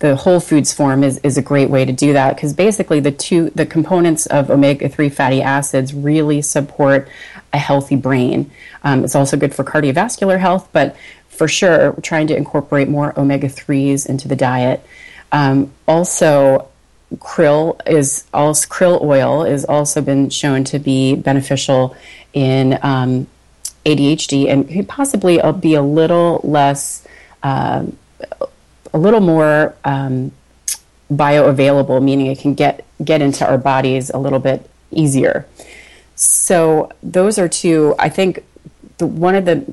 the 0.00 0.14
whole 0.14 0.40
foods 0.40 0.74
form 0.74 1.02
is, 1.02 1.18
is 1.24 1.38
a 1.38 1.42
great 1.42 1.70
way 1.70 1.86
to 1.86 1.92
do 1.92 2.12
that 2.12 2.36
because 2.36 2.52
basically 2.52 3.00
the 3.00 3.10
two 3.10 3.50
the 3.54 3.66
components 3.66 4.26
of 4.26 4.50
omega 4.50 4.90
three 4.90 5.08
fatty 5.08 5.40
acids 5.40 5.94
really 5.94 6.42
support 6.42 7.08
a 7.54 7.58
healthy 7.58 7.96
brain. 7.96 8.50
Um, 8.84 9.04
it's 9.04 9.14
also 9.14 9.38
good 9.38 9.54
for 9.54 9.64
cardiovascular 9.64 10.38
health, 10.38 10.68
but 10.72 10.94
for 11.28 11.48
sure, 11.48 11.94
trying 12.02 12.26
to 12.26 12.36
incorporate 12.36 12.88
more 12.88 13.18
omega 13.18 13.48
threes 13.48 14.04
into 14.04 14.28
the 14.28 14.36
diet. 14.36 14.84
Um, 15.32 15.72
also, 15.86 16.68
krill 17.16 17.80
is 17.86 18.24
also 18.34 18.68
krill 18.68 19.02
oil 19.02 19.42
is 19.42 19.64
also 19.64 20.02
been 20.02 20.28
shown 20.28 20.64
to 20.64 20.78
be 20.78 21.14
beneficial 21.14 21.96
in 22.34 22.78
um, 22.82 23.26
ADHD 23.84 24.48
and 24.48 24.88
possibly 24.88 25.40
uh, 25.40 25.52
be 25.52 25.74
a 25.74 25.82
little 25.82 26.40
less, 26.44 27.06
uh, 27.42 27.84
a 28.92 28.98
little 28.98 29.20
more 29.20 29.74
um, 29.84 30.32
bioavailable, 31.10 32.02
meaning 32.02 32.26
it 32.26 32.38
can 32.38 32.54
get 32.54 32.84
get 33.02 33.22
into 33.22 33.46
our 33.46 33.58
bodies 33.58 34.10
a 34.10 34.18
little 34.18 34.38
bit 34.40 34.68
easier. 34.90 35.46
So 36.16 36.90
those 37.02 37.38
are 37.38 37.48
two. 37.48 37.94
I 37.98 38.08
think 38.08 38.44
the, 38.98 39.06
one 39.06 39.34
of 39.34 39.44
the 39.44 39.64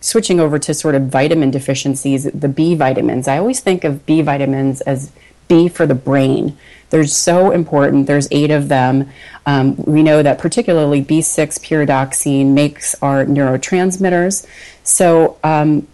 switching 0.00 0.40
over 0.40 0.58
to 0.58 0.74
sort 0.74 0.94
of 0.94 1.02
vitamin 1.08 1.50
deficiencies, 1.50 2.24
the 2.24 2.48
B 2.48 2.74
vitamins. 2.74 3.26
I 3.26 3.38
always 3.38 3.60
think 3.60 3.84
of 3.84 4.04
B 4.06 4.22
vitamins 4.22 4.80
as 4.82 5.10
B 5.48 5.68
for 5.68 5.86
the 5.86 5.94
brain. 5.94 6.56
They're 6.90 7.06
so 7.06 7.50
important. 7.50 8.06
There's 8.06 8.28
eight 8.30 8.50
of 8.50 8.68
them. 8.68 9.10
Um, 9.46 9.76
we 9.76 10.02
know 10.02 10.22
that 10.22 10.38
particularly 10.38 11.02
B6 11.02 11.60
pyridoxine 11.60 12.52
makes 12.52 12.94
our 13.02 13.24
neurotransmitters. 13.24 14.46
So 14.84 15.38
um, 15.42 15.86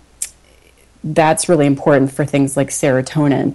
that's 1.03 1.49
really 1.49 1.67
important 1.67 2.13
for 2.13 2.25
things 2.25 2.57
like 2.57 2.69
serotonin. 2.69 3.55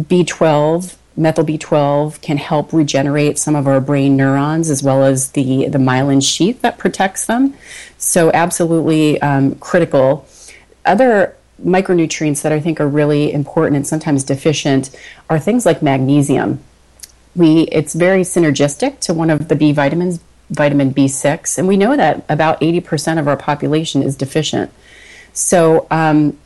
B12 0.00 0.96
methyl 1.16 1.44
B12 1.44 2.20
can 2.20 2.36
help 2.36 2.72
regenerate 2.72 3.38
some 3.38 3.56
of 3.56 3.66
our 3.66 3.80
brain 3.80 4.16
neurons 4.16 4.70
as 4.70 4.82
well 4.82 5.04
as 5.04 5.32
the, 5.32 5.68
the 5.68 5.78
myelin 5.78 6.24
sheath 6.24 6.60
that 6.62 6.78
protects 6.78 7.26
them. 7.26 7.54
So, 7.98 8.30
absolutely 8.32 9.20
um, 9.22 9.54
critical. 9.56 10.26
Other 10.84 11.36
micronutrients 11.64 12.42
that 12.42 12.52
I 12.52 12.60
think 12.60 12.80
are 12.80 12.88
really 12.88 13.32
important 13.32 13.76
and 13.76 13.86
sometimes 13.86 14.24
deficient 14.24 14.90
are 15.30 15.38
things 15.38 15.64
like 15.64 15.82
magnesium. 15.82 16.60
We, 17.34 17.62
it's 17.62 17.94
very 17.94 18.22
synergistic 18.22 19.00
to 19.00 19.14
one 19.14 19.30
of 19.30 19.48
the 19.48 19.56
B 19.56 19.72
vitamins, 19.72 20.20
vitamin 20.50 20.92
B6, 20.92 21.58
and 21.58 21.66
we 21.66 21.76
know 21.76 21.96
that 21.96 22.24
about 22.28 22.60
80% 22.60 23.18
of 23.18 23.26
our 23.28 23.36
population 23.36 24.02
is 24.02 24.16
deficient. 24.16 24.70
So, 25.32 25.86
um, 25.90 26.38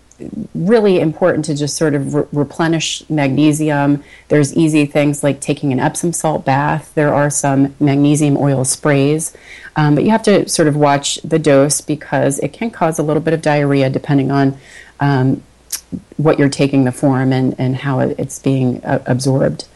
really 0.55 1.01
important 1.01 1.45
to 1.47 1.55
just 1.55 1.77
sort 1.77 1.95
of 1.95 2.15
re- 2.15 2.25
replenish 2.33 3.09
magnesium. 3.09 4.03
There's 4.29 4.55
easy 4.55 4.87
things 4.87 5.23
like 5.23 5.41
taking 5.41 5.73
an 5.73 5.81
Epsom 5.81 6.13
salt 6.13 6.45
bath. 6.45 6.93
There 6.95 7.13
are 7.13 7.31
some 7.31 7.75
magnesium 7.81 8.37
oil 8.37 8.65
sprays, 8.65 9.37
um, 9.77 9.95
but 9.95 10.05
you 10.05 10.11
have 10.11 10.23
to 10.25 10.49
sort 10.49 10.69
of 10.69 10.77
watch 10.77 11.17
the 11.23 11.39
dose 11.39 11.81
because 11.81 12.39
it 12.41 12.53
can 12.53 12.71
cause 12.71 12.99
a 12.99 13.03
little 13.03 13.23
bit 13.23 13.35
of 13.35 13.43
diarrhea 13.43 13.91
depending 13.91 14.31
on 14.31 14.59
um, 15.01 15.43
what 16.17 16.39
you're 16.39 16.49
taking 16.49 16.85
the 16.85 16.93
form 16.93 17.33
and, 17.33 17.55
and 17.59 17.77
how 17.77 18.01
it's 18.01 18.39
being 18.39 18.85
uh, 18.85 19.03
absorbed. 19.07 19.67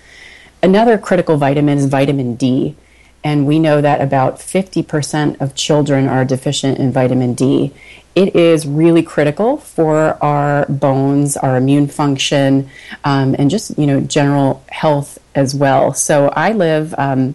Another 0.62 0.96
critical 0.96 1.36
vitamin 1.36 1.78
is 1.78 1.86
vitamin 1.86 2.36
D. 2.36 2.76
And 3.25 3.47
we 3.47 3.59
know 3.59 3.81
that 3.81 4.00
about 4.00 4.37
50% 4.37 5.40
of 5.40 5.54
children 5.54 6.07
are 6.09 6.25
deficient 6.25 6.78
in 6.78 6.93
vitamin 6.93 7.35
D 7.35 7.73
it 8.14 8.37
is 8.37 8.66
really 8.66 9.02
critical 9.02 9.57
for 9.57 10.23
our 10.23 10.66
bones, 10.66 11.37
our 11.37 11.57
immune 11.57 11.88
function, 11.88 12.71
um, 13.02 13.35
and 13.38 13.50
just 13.50 13.76
you 13.78 13.87
know 13.87 14.00
general 14.00 14.62
health 14.69 15.19
as 15.35 15.54
well. 15.54 15.93
So 15.95 16.28
I 16.28 16.52
live 16.52 16.95
um, 16.97 17.35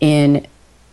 in 0.00 0.46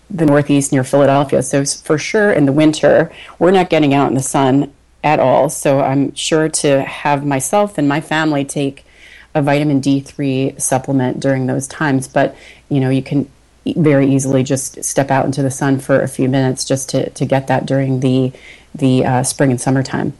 the 0.09 0.25
Northeast 0.25 0.71
near 0.71 0.83
Philadelphia, 0.83 1.41
so 1.41 1.65
for 1.65 1.97
sure 1.97 2.31
in 2.31 2.45
the 2.45 2.51
winter 2.51 3.11
we're 3.39 3.51
not 3.51 3.69
getting 3.69 3.93
out 3.93 4.09
in 4.09 4.13
the 4.13 4.21
sun 4.21 4.71
at 5.03 5.19
all. 5.19 5.49
So 5.49 5.79
I'm 5.79 6.13
sure 6.13 6.47
to 6.49 6.83
have 6.83 7.25
myself 7.25 7.77
and 7.77 7.89
my 7.89 8.01
family 8.01 8.45
take 8.45 8.85
a 9.33 9.41
vitamin 9.41 9.81
D3 9.81 10.61
supplement 10.61 11.19
during 11.19 11.47
those 11.47 11.67
times, 11.67 12.07
but 12.07 12.35
you 12.69 12.79
know, 12.79 12.89
you 12.89 13.01
can 13.01 13.29
very 13.73 14.07
easily 14.13 14.43
just 14.43 14.83
step 14.83 15.09
out 15.09 15.25
into 15.25 15.41
the 15.41 15.51
sun 15.51 15.79
for 15.79 16.01
a 16.01 16.07
few 16.07 16.29
minutes 16.29 16.65
just 16.65 16.89
to, 16.89 17.09
to 17.11 17.25
get 17.25 17.47
that 17.47 17.65
during 17.65 17.99
the 18.01 18.31
the 18.73 19.05
uh, 19.05 19.23
spring 19.23 19.51
and 19.51 19.61
summertime. 19.61 20.13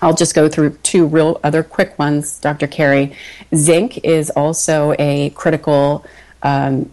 I'll 0.00 0.14
just 0.14 0.34
go 0.34 0.48
through 0.48 0.70
two 0.82 1.06
real 1.06 1.40
other 1.44 1.62
quick 1.62 1.98
ones, 1.98 2.38
Dr. 2.38 2.66
Carri. 2.66 3.14
Zinc 3.54 3.98
is 4.04 4.30
also 4.30 4.94
a 4.98 5.30
critical 5.30 6.04
um, 6.42 6.90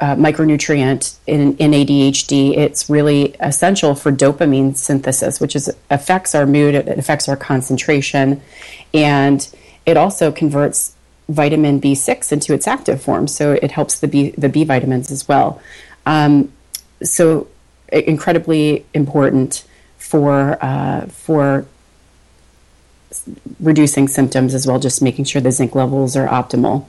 uh, 0.00 0.16
micronutrient 0.16 1.16
in, 1.26 1.56
in 1.58 1.72
ADHD. 1.72 2.56
It's 2.56 2.88
really 2.88 3.36
essential 3.40 3.94
for 3.94 4.10
dopamine 4.10 4.76
synthesis, 4.76 5.40
which 5.40 5.54
is 5.54 5.70
affects 5.90 6.34
our 6.34 6.46
mood, 6.46 6.74
it 6.74 6.88
affects 6.88 7.28
our 7.28 7.36
concentration, 7.36 8.40
and 8.94 9.46
it 9.84 9.96
also 9.96 10.32
converts 10.32 10.94
vitamin 11.30 11.80
B6 11.80 12.32
into 12.32 12.52
its 12.52 12.66
active 12.66 13.02
form, 13.02 13.28
so 13.28 13.52
it 13.52 13.70
helps 13.70 14.00
the 14.00 14.08
B, 14.08 14.30
the 14.30 14.48
B 14.48 14.64
vitamins 14.64 15.10
as 15.10 15.26
well. 15.28 15.60
Um, 16.06 16.52
so 17.02 17.46
incredibly 17.92 18.84
important 18.94 19.64
for 19.98 20.58
uh, 20.62 21.06
for 21.06 21.66
reducing 23.58 24.08
symptoms 24.08 24.54
as 24.54 24.66
well, 24.66 24.78
just 24.78 25.02
making 25.02 25.24
sure 25.24 25.40
the 25.40 25.50
zinc 25.50 25.74
levels 25.74 26.16
are 26.16 26.28
optimal. 26.28 26.84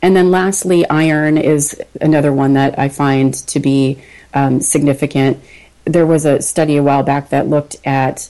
And 0.00 0.16
then 0.16 0.30
lastly, 0.30 0.88
iron 0.88 1.38
is 1.38 1.80
another 2.00 2.32
one 2.32 2.54
that 2.54 2.78
I 2.78 2.88
find 2.88 3.34
to 3.34 3.60
be 3.60 4.02
um, 4.34 4.60
significant. 4.60 5.38
There 5.84 6.06
was 6.06 6.24
a 6.24 6.42
study 6.42 6.76
a 6.76 6.82
while 6.82 7.04
back 7.04 7.28
that 7.30 7.46
looked 7.46 7.76
at 7.84 8.28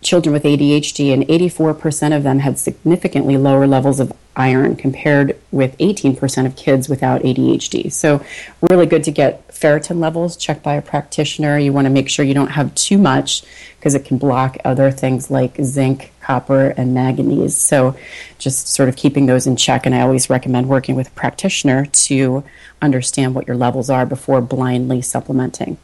children 0.00 0.32
with 0.32 0.44
ADHD, 0.44 1.12
and 1.12 1.24
84% 1.24 2.16
of 2.16 2.22
them 2.22 2.38
had 2.38 2.58
significantly 2.58 3.36
lower 3.36 3.66
levels 3.66 3.98
of 4.00 4.12
iron 4.36 4.76
compared 4.76 5.36
with 5.50 5.76
18% 5.78 6.46
of 6.46 6.54
kids 6.54 6.88
without 6.88 7.22
ADHD. 7.22 7.92
So, 7.92 8.24
really 8.70 8.86
good 8.86 9.02
to 9.04 9.10
get 9.10 9.48
ferritin 9.48 9.98
levels 9.98 10.36
checked 10.36 10.62
by 10.62 10.74
a 10.74 10.82
practitioner. 10.82 11.58
You 11.58 11.72
want 11.72 11.86
to 11.86 11.90
make 11.90 12.08
sure 12.08 12.24
you 12.24 12.34
don't 12.34 12.52
have 12.52 12.74
too 12.76 12.98
much 12.98 13.42
because 13.76 13.94
it 13.94 14.04
can 14.04 14.16
block 14.16 14.56
other 14.64 14.92
things 14.92 15.30
like 15.30 15.56
zinc, 15.62 16.12
copper, 16.20 16.68
and 16.76 16.94
manganese. 16.94 17.56
So, 17.56 17.96
just 18.38 18.68
sort 18.68 18.88
of 18.88 18.94
keeping 18.94 19.26
those 19.26 19.46
in 19.46 19.56
check. 19.56 19.84
And 19.84 19.94
I 19.94 20.02
always 20.02 20.30
recommend 20.30 20.68
working 20.68 20.94
with 20.94 21.08
a 21.08 21.12
practitioner 21.12 21.86
to 21.86 22.44
understand 22.80 23.34
what 23.34 23.48
your 23.48 23.56
levels 23.56 23.90
are 23.90 24.06
before 24.06 24.40
blindly 24.40 25.02
supplementing. 25.02 25.78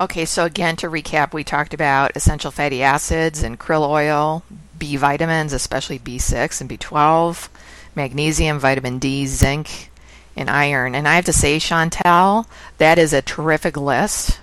Okay, 0.00 0.24
so 0.24 0.46
again, 0.46 0.76
to 0.76 0.88
recap, 0.88 1.34
we 1.34 1.44
talked 1.44 1.74
about 1.74 2.16
essential 2.16 2.50
fatty 2.50 2.82
acids 2.82 3.42
and 3.42 3.60
krill 3.60 3.86
oil, 3.86 4.42
B 4.78 4.96
vitamins, 4.96 5.52
especially 5.52 5.98
B6 5.98 6.62
and 6.62 6.70
B12, 6.70 7.50
magnesium, 7.94 8.58
vitamin 8.58 8.98
D, 8.98 9.26
zinc, 9.26 9.90
and 10.34 10.48
iron. 10.48 10.94
And 10.94 11.06
I 11.06 11.16
have 11.16 11.26
to 11.26 11.34
say, 11.34 11.58
Chantell, 11.58 12.46
that 12.78 12.98
is 12.98 13.12
a 13.12 13.20
terrific 13.20 13.76
list. 13.76 14.40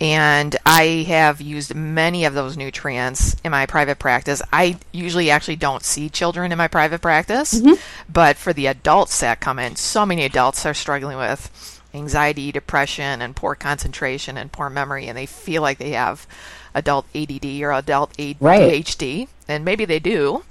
And 0.00 0.56
I 0.64 1.04
have 1.06 1.42
used 1.42 1.74
many 1.74 2.24
of 2.24 2.32
those 2.32 2.56
nutrients 2.56 3.36
in 3.44 3.50
my 3.50 3.66
private 3.66 3.98
practice. 3.98 4.40
I 4.54 4.78
usually 4.90 5.30
actually 5.30 5.56
don't 5.56 5.82
see 5.82 6.08
children 6.08 6.50
in 6.50 6.56
my 6.56 6.68
private 6.68 7.02
practice, 7.02 7.60
mm-hmm. 7.60 7.74
but 8.10 8.38
for 8.38 8.54
the 8.54 8.66
adults 8.66 9.20
that 9.20 9.40
come 9.40 9.58
in, 9.58 9.76
so 9.76 10.06
many 10.06 10.24
adults 10.24 10.64
are 10.64 10.74
struggling 10.74 11.18
with 11.18 11.76
anxiety, 11.96 12.52
depression, 12.52 13.22
and 13.22 13.34
poor 13.34 13.54
concentration 13.54 14.36
and 14.36 14.52
poor 14.52 14.70
memory, 14.70 15.06
and 15.06 15.16
they 15.16 15.26
feel 15.26 15.62
like 15.62 15.78
they 15.78 15.90
have 15.90 16.26
adult 16.74 17.06
ADD 17.14 17.44
or 17.62 17.72
adult 17.72 18.12
ADHD, 18.16 18.40
right. 18.40 19.28
and 19.48 19.64
maybe 19.64 19.84
they 19.84 19.98
do. 19.98 20.44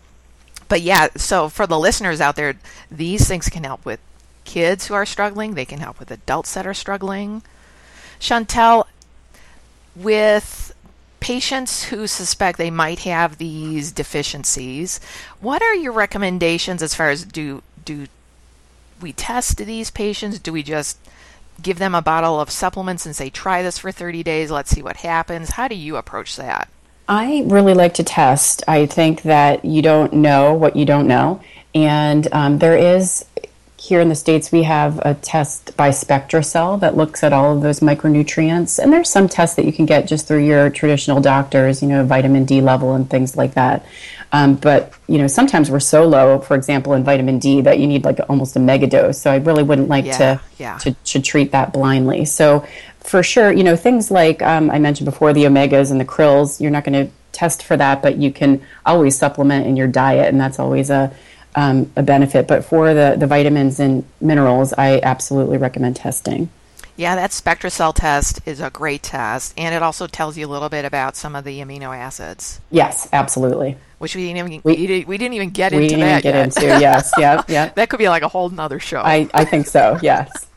But 0.67 0.81
yeah, 0.81 1.09
so 1.15 1.49
for 1.49 1.67
the 1.67 1.79
listeners 1.79 2.19
out 2.19 2.35
there, 2.35 2.55
these 2.89 3.27
things 3.27 3.49
can 3.49 3.63
help 3.63 3.85
with 3.85 3.99
kids 4.43 4.87
who 4.87 4.93
are 4.93 5.05
struggling. 5.05 5.53
They 5.53 5.65
can 5.65 5.79
help 5.79 5.99
with 5.99 6.11
adults 6.11 6.53
that 6.53 6.65
are 6.65 6.73
struggling. 6.73 7.43
Chantell, 8.19 8.87
with 9.95 10.73
patients 11.19 11.85
who 11.85 12.07
suspect 12.07 12.57
they 12.57 12.71
might 12.71 12.99
have 12.99 13.37
these 13.37 13.91
deficiencies, 13.91 14.99
what 15.39 15.61
are 15.61 15.75
your 15.75 15.91
recommendations 15.91 16.81
as 16.81 16.95
far 16.95 17.09
as 17.09 17.23
do 17.23 17.61
do 17.83 18.07
we 19.01 19.13
test 19.13 19.57
these 19.57 19.91
patients? 19.91 20.39
Do 20.39 20.53
we 20.53 20.63
just 20.63 20.97
give 21.61 21.79
them 21.79 21.95
a 21.95 22.01
bottle 22.01 22.39
of 22.39 22.49
supplements 22.49 23.05
and 23.05 23.15
say, 23.15 23.29
try 23.29 23.61
this 23.61 23.77
for 23.77 23.91
30 23.91 24.23
days, 24.23 24.51
let's 24.51 24.69
see 24.69 24.81
what 24.81 24.97
happens? 24.97 25.51
How 25.51 25.67
do 25.67 25.75
you 25.75 25.97
approach 25.97 26.35
that? 26.35 26.69
I 27.07 27.43
really 27.45 27.73
like 27.73 27.93
to 27.95 28.03
test. 28.03 28.63
I 28.67 28.85
think 28.87 29.23
that 29.23 29.63
you 29.63 29.81
don't 29.81 30.13
know 30.13 30.53
what 30.53 30.75
you 30.75 30.85
don't 30.85 31.07
know. 31.07 31.41
And 31.73 32.27
um, 32.31 32.57
there 32.57 32.77
is, 32.77 33.25
here 33.87 34.01
in 34.01 34.09
the 34.09 34.15
States, 34.15 34.51
we 34.51 34.63
have 34.63 34.99
a 35.05 35.13
test 35.13 35.77
by 35.77 35.89
SpectraCell 35.89 36.79
that 36.79 36.97
looks 36.97 37.23
at 37.23 37.31
all 37.31 37.55
of 37.55 37.61
those 37.61 37.81
micronutrients. 37.81 38.79
And 38.79 38.91
there's 38.91 39.09
some 39.09 39.29
tests 39.29 39.55
that 39.57 39.65
you 39.65 39.71
can 39.71 39.85
get 39.85 40.07
just 40.07 40.27
through 40.27 40.43
your 40.43 40.71
traditional 40.71 41.21
doctors, 41.21 41.83
you 41.83 41.87
know, 41.87 42.03
vitamin 42.03 42.45
D 42.45 42.61
level 42.61 42.93
and 42.95 43.07
things 43.07 43.37
like 43.37 43.53
that. 43.53 43.85
Um, 44.31 44.55
but 44.55 44.91
you 45.07 45.19
know, 45.19 45.27
sometimes 45.27 45.69
we're 45.69 45.79
so 45.79 46.07
low, 46.07 46.39
for 46.39 46.55
example, 46.55 46.93
in 46.93 47.03
vitamin 47.03 47.37
D, 47.37 47.61
that 47.61 47.77
you 47.77 47.85
need 47.85 48.03
like 48.03 48.19
almost 48.27 48.55
a 48.55 48.59
mega 48.59 48.87
dose. 48.87 49.21
So 49.21 49.31
I 49.31 49.37
really 49.37 49.63
wouldn't 49.63 49.87
like 49.87 50.05
yeah, 50.05 50.17
to, 50.17 50.41
yeah. 50.57 50.77
to 50.79 50.91
to 50.91 51.21
treat 51.21 51.51
that 51.51 51.71
blindly. 51.71 52.25
So 52.25 52.65
for 53.01 53.21
sure, 53.21 53.51
you 53.51 53.63
know, 53.63 53.75
things 53.75 54.09
like 54.09 54.41
um, 54.41 54.71
I 54.71 54.79
mentioned 54.79 55.05
before, 55.05 55.31
the 55.31 55.43
omegas 55.43 55.91
and 55.91 56.01
the 56.01 56.05
krills, 56.05 56.59
you're 56.59 56.71
not 56.71 56.83
going 56.83 57.05
to 57.05 57.11
test 57.33 57.61
for 57.61 57.77
that, 57.77 58.01
but 58.01 58.17
you 58.17 58.31
can 58.31 58.61
always 58.85 59.15
supplement 59.15 59.67
in 59.67 59.77
your 59.77 59.87
diet, 59.87 60.27
and 60.29 60.41
that's 60.41 60.57
always 60.57 60.89
a 60.89 61.13
um, 61.55 61.91
a 61.95 62.03
benefit. 62.03 62.47
But 62.47 62.65
for 62.65 62.93
the 62.93 63.15
the 63.17 63.27
vitamins 63.27 63.79
and 63.79 64.03
minerals, 64.21 64.73
I 64.73 64.99
absolutely 65.01 65.57
recommend 65.57 65.95
testing. 65.95 66.49
Yeah, 66.97 67.15
that 67.15 67.31
SpectraCell 67.31 67.93
test 67.93 68.39
is 68.45 68.61
a 68.61 68.69
great 68.69 69.03
test, 69.03 69.53
and 69.57 69.75
it 69.75 69.83
also 69.83 70.07
tells 70.07 70.37
you 70.37 70.47
a 70.47 70.49
little 70.49 70.69
bit 70.69 70.85
about 70.85 71.17
some 71.17 71.35
of 71.35 71.43
the 71.43 71.59
amino 71.59 71.95
acids. 71.95 72.61
Yes, 72.71 73.09
absolutely. 73.11 73.75
Which 73.97 74.15
we 74.15 74.27
didn't 74.27 74.37
even 74.37 74.61
we, 74.63 75.03
we 75.05 75.17
didn't 75.17 75.33
even 75.33 75.49
get 75.49 75.73
we 75.73 75.83
into 75.83 75.89
didn't 75.89 76.01
that 76.01 76.19
even 76.19 76.21
get 76.21 76.35
yet. 76.35 76.45
into. 76.45 76.79
Yes, 76.79 77.11
yeah, 77.17 77.41
yeah. 77.49 77.69
that 77.75 77.89
could 77.89 77.99
be 77.99 78.07
like 78.07 78.23
a 78.23 78.29
whole 78.29 78.49
nother 78.49 78.79
show. 78.79 79.01
I, 79.01 79.29
I 79.33 79.43
think 79.45 79.67
so. 79.67 79.99
Yes. 80.05 80.47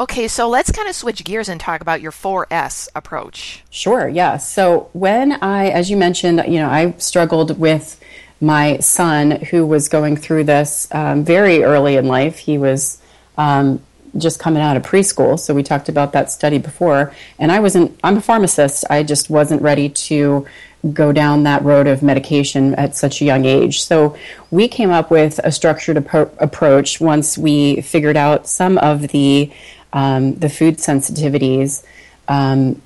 okay, 0.00 0.26
so 0.26 0.48
let's 0.48 0.72
kind 0.72 0.88
of 0.88 0.96
switch 0.96 1.22
gears 1.22 1.48
and 1.48 1.60
talk 1.60 1.80
about 1.80 2.00
your 2.00 2.12
4S 2.12 2.88
approach. 2.94 3.62
Sure. 3.70 4.08
Yeah. 4.08 4.38
So 4.38 4.88
when 4.94 5.32
I, 5.32 5.68
as 5.68 5.90
you 5.90 5.96
mentioned, 5.96 6.42
you 6.48 6.58
know, 6.58 6.68
I 6.68 6.92
struggled 6.98 7.58
with 7.58 8.00
my 8.42 8.76
son 8.78 9.30
who 9.30 9.64
was 9.64 9.88
going 9.88 10.16
through 10.16 10.42
this 10.42 10.88
um, 10.90 11.24
very 11.24 11.62
early 11.62 11.96
in 11.96 12.06
life. 12.06 12.38
He 12.38 12.58
was 12.58 13.00
um, 13.38 13.80
just 14.18 14.40
coming 14.40 14.60
out 14.60 14.76
of 14.76 14.82
preschool. 14.82 15.38
So 15.38 15.54
we 15.54 15.62
talked 15.62 15.88
about 15.88 16.12
that 16.12 16.30
study 16.30 16.58
before. 16.58 17.14
And 17.38 17.52
I 17.52 17.60
wasn't, 17.60 17.98
I'm 18.02 18.16
a 18.16 18.20
pharmacist. 18.20 18.84
I 18.90 19.04
just 19.04 19.30
wasn't 19.30 19.62
ready 19.62 19.88
to 19.88 20.44
go 20.92 21.12
down 21.12 21.44
that 21.44 21.62
road 21.62 21.86
of 21.86 22.02
medication 22.02 22.74
at 22.74 22.96
such 22.96 23.22
a 23.22 23.24
young 23.24 23.44
age. 23.44 23.84
So 23.84 24.16
we 24.50 24.66
came 24.66 24.90
up 24.90 25.12
with 25.12 25.38
a 25.44 25.52
structured 25.52 25.98
ap- 25.98 26.34
approach 26.42 27.00
once 27.00 27.38
we 27.38 27.80
figured 27.80 28.16
out 28.16 28.48
some 28.48 28.76
of 28.78 29.08
the, 29.08 29.52
um, 29.92 30.34
the 30.34 30.48
food 30.48 30.78
sensitivities. 30.78 31.84
Um, 32.26 32.82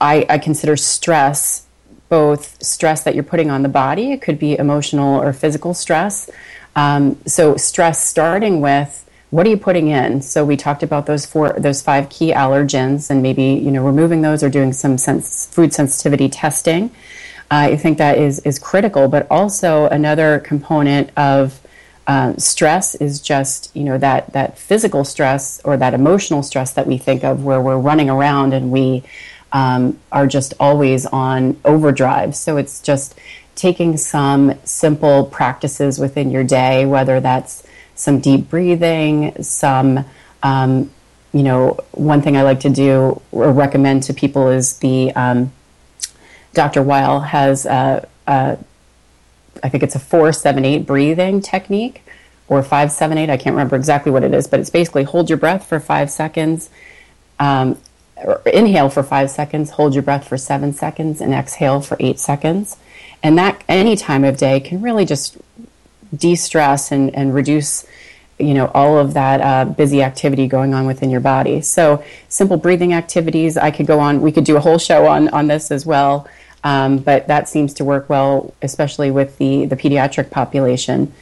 I, 0.00 0.26
I 0.28 0.38
consider 0.38 0.76
stress 0.76 1.65
both 2.08 2.62
stress 2.62 3.02
that 3.02 3.14
you're 3.14 3.24
putting 3.24 3.50
on 3.50 3.62
the 3.62 3.68
body, 3.68 4.12
it 4.12 4.22
could 4.22 4.38
be 4.38 4.56
emotional 4.58 5.20
or 5.20 5.32
physical 5.32 5.74
stress. 5.74 6.30
Um, 6.74 7.18
so, 7.26 7.56
stress 7.56 8.06
starting 8.06 8.60
with 8.60 9.06
what 9.30 9.46
are 9.46 9.50
you 9.50 9.56
putting 9.56 9.88
in? 9.88 10.22
So 10.22 10.44
we 10.44 10.56
talked 10.56 10.82
about 10.82 11.06
those 11.06 11.26
four, 11.26 11.52
those 11.58 11.82
five 11.82 12.08
key 12.08 12.32
allergens, 12.32 13.10
and 13.10 13.22
maybe 13.22 13.42
you 13.42 13.70
know 13.70 13.84
removing 13.84 14.22
those 14.22 14.42
or 14.42 14.48
doing 14.48 14.72
some 14.72 14.98
sense, 14.98 15.46
food 15.46 15.74
sensitivity 15.74 16.28
testing. 16.28 16.90
Uh, 17.50 17.70
I 17.70 17.76
think 17.76 17.98
that 17.98 18.18
is 18.18 18.38
is 18.40 18.58
critical. 18.58 19.08
But 19.08 19.26
also 19.30 19.86
another 19.88 20.38
component 20.38 21.10
of 21.16 21.60
uh, 22.06 22.34
stress 22.36 22.94
is 22.94 23.20
just 23.20 23.74
you 23.74 23.82
know 23.82 23.98
that 23.98 24.32
that 24.32 24.58
physical 24.58 25.04
stress 25.04 25.60
or 25.64 25.76
that 25.76 25.92
emotional 25.92 26.42
stress 26.42 26.72
that 26.74 26.86
we 26.86 26.96
think 26.96 27.24
of, 27.24 27.44
where 27.44 27.60
we're 27.60 27.78
running 27.78 28.08
around 28.08 28.52
and 28.54 28.70
we 28.70 29.02
um, 29.56 29.98
are 30.12 30.26
just 30.26 30.52
always 30.60 31.06
on 31.06 31.58
overdrive. 31.64 32.36
So 32.36 32.58
it's 32.58 32.82
just 32.82 33.18
taking 33.54 33.96
some 33.96 34.52
simple 34.64 35.24
practices 35.24 35.98
within 35.98 36.30
your 36.30 36.44
day, 36.44 36.84
whether 36.84 37.20
that's 37.20 37.66
some 37.94 38.20
deep 38.20 38.50
breathing, 38.50 39.42
some, 39.42 40.04
um, 40.42 40.90
you 41.32 41.42
know, 41.42 41.80
one 41.92 42.20
thing 42.20 42.36
I 42.36 42.42
like 42.42 42.60
to 42.60 42.68
do 42.68 43.22
or 43.32 43.50
recommend 43.50 44.02
to 44.02 44.12
people 44.12 44.48
is 44.48 44.76
the 44.80 45.10
um, 45.12 45.50
Dr. 46.52 46.82
Weil 46.82 47.20
has, 47.20 47.64
a, 47.64 48.06
a, 48.26 48.58
I 49.62 49.68
think 49.70 49.82
it's 49.82 49.94
a 49.94 49.98
four, 49.98 50.34
seven, 50.34 50.66
eight 50.66 50.84
breathing 50.84 51.40
technique 51.40 52.02
or 52.46 52.62
five, 52.62 52.92
seven, 52.92 53.16
eight. 53.16 53.30
I 53.30 53.38
can't 53.38 53.54
remember 53.54 53.76
exactly 53.76 54.12
what 54.12 54.22
it 54.22 54.34
is, 54.34 54.46
but 54.46 54.60
it's 54.60 54.68
basically 54.68 55.04
hold 55.04 55.30
your 55.30 55.38
breath 55.38 55.66
for 55.66 55.80
five 55.80 56.10
seconds, 56.10 56.68
um, 57.38 57.78
inhale 58.46 58.88
for 58.88 59.02
five 59.02 59.30
seconds, 59.30 59.70
hold 59.70 59.94
your 59.94 60.02
breath 60.02 60.26
for 60.26 60.36
seven 60.36 60.72
seconds, 60.72 61.20
and 61.20 61.34
exhale 61.34 61.80
for 61.80 61.96
eight 62.00 62.18
seconds. 62.18 62.76
And 63.22 63.36
that 63.38 63.62
any 63.68 63.96
time 63.96 64.24
of 64.24 64.36
day 64.36 64.60
can 64.60 64.80
really 64.82 65.04
just 65.04 65.36
de-stress 66.14 66.92
and, 66.92 67.14
and 67.14 67.34
reduce 67.34 67.84
you 68.38 68.52
know 68.52 68.70
all 68.74 68.98
of 68.98 69.14
that 69.14 69.40
uh, 69.40 69.64
busy 69.64 70.02
activity 70.02 70.46
going 70.46 70.74
on 70.74 70.86
within 70.86 71.10
your 71.10 71.20
body. 71.20 71.62
So 71.62 72.04
simple 72.28 72.56
breathing 72.56 72.92
activities. 72.92 73.56
I 73.56 73.70
could 73.70 73.86
go 73.86 73.98
on 73.98 74.20
we 74.20 74.30
could 74.32 74.44
do 74.44 74.56
a 74.56 74.60
whole 74.60 74.78
show 74.78 75.06
on 75.06 75.28
on 75.28 75.46
this 75.46 75.70
as 75.70 75.86
well. 75.86 76.28
Um, 76.62 76.98
but 76.98 77.28
that 77.28 77.48
seems 77.48 77.74
to 77.74 77.84
work 77.84 78.08
well 78.10 78.52
especially 78.60 79.10
with 79.10 79.38
the 79.38 79.64
the 79.66 79.76
pediatric 79.76 80.30
population 80.30 81.12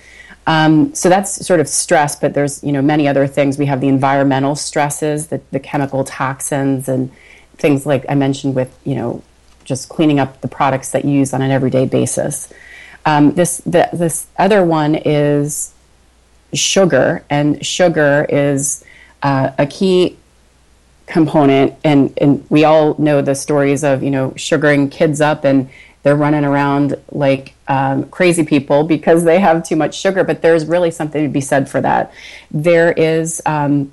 um, 0.46 0.94
so 0.94 1.08
that's 1.08 1.44
sort 1.46 1.60
of 1.60 1.68
stress 1.68 2.16
but 2.16 2.34
there's 2.34 2.62
you 2.62 2.72
know 2.72 2.82
many 2.82 3.08
other 3.08 3.26
things 3.26 3.58
we 3.58 3.66
have 3.66 3.80
the 3.80 3.88
environmental 3.88 4.54
stresses 4.54 5.28
the, 5.28 5.40
the 5.50 5.60
chemical 5.60 6.04
toxins 6.04 6.88
and 6.88 7.10
things 7.56 7.86
like 7.86 8.04
i 8.08 8.14
mentioned 8.14 8.54
with 8.54 8.78
you 8.84 8.94
know 8.94 9.22
just 9.64 9.88
cleaning 9.88 10.20
up 10.20 10.40
the 10.40 10.48
products 10.48 10.90
that 10.90 11.04
you 11.04 11.12
use 11.12 11.32
on 11.32 11.40
an 11.40 11.50
everyday 11.50 11.86
basis 11.86 12.52
um, 13.06 13.32
this 13.32 13.58
the, 13.58 13.88
this 13.92 14.26
other 14.38 14.64
one 14.64 14.94
is 14.94 15.74
sugar, 16.54 17.24
and 17.28 17.64
sugar 17.64 18.26
is 18.28 18.84
uh, 19.22 19.50
a 19.58 19.66
key 19.66 20.16
component. 21.06 21.74
And, 21.84 22.16
and 22.20 22.46
we 22.48 22.64
all 22.64 22.94
know 22.98 23.20
the 23.20 23.34
stories 23.34 23.84
of 23.84 24.02
you 24.02 24.10
know 24.10 24.32
sugaring 24.36 24.88
kids 24.88 25.20
up, 25.20 25.44
and 25.44 25.68
they're 26.04 26.14
running 26.14 26.44
around 26.44 26.96
like 27.10 27.54
um, 27.66 28.04
crazy 28.10 28.44
people 28.44 28.84
because 28.84 29.24
they 29.24 29.40
have 29.40 29.64
too 29.64 29.74
much 29.74 29.98
sugar. 29.98 30.22
But 30.22 30.42
there's 30.42 30.66
really 30.66 30.92
something 30.92 31.24
to 31.24 31.28
be 31.28 31.40
said 31.40 31.68
for 31.68 31.80
that. 31.80 32.12
There 32.52 32.92
is 32.92 33.42
um, 33.46 33.92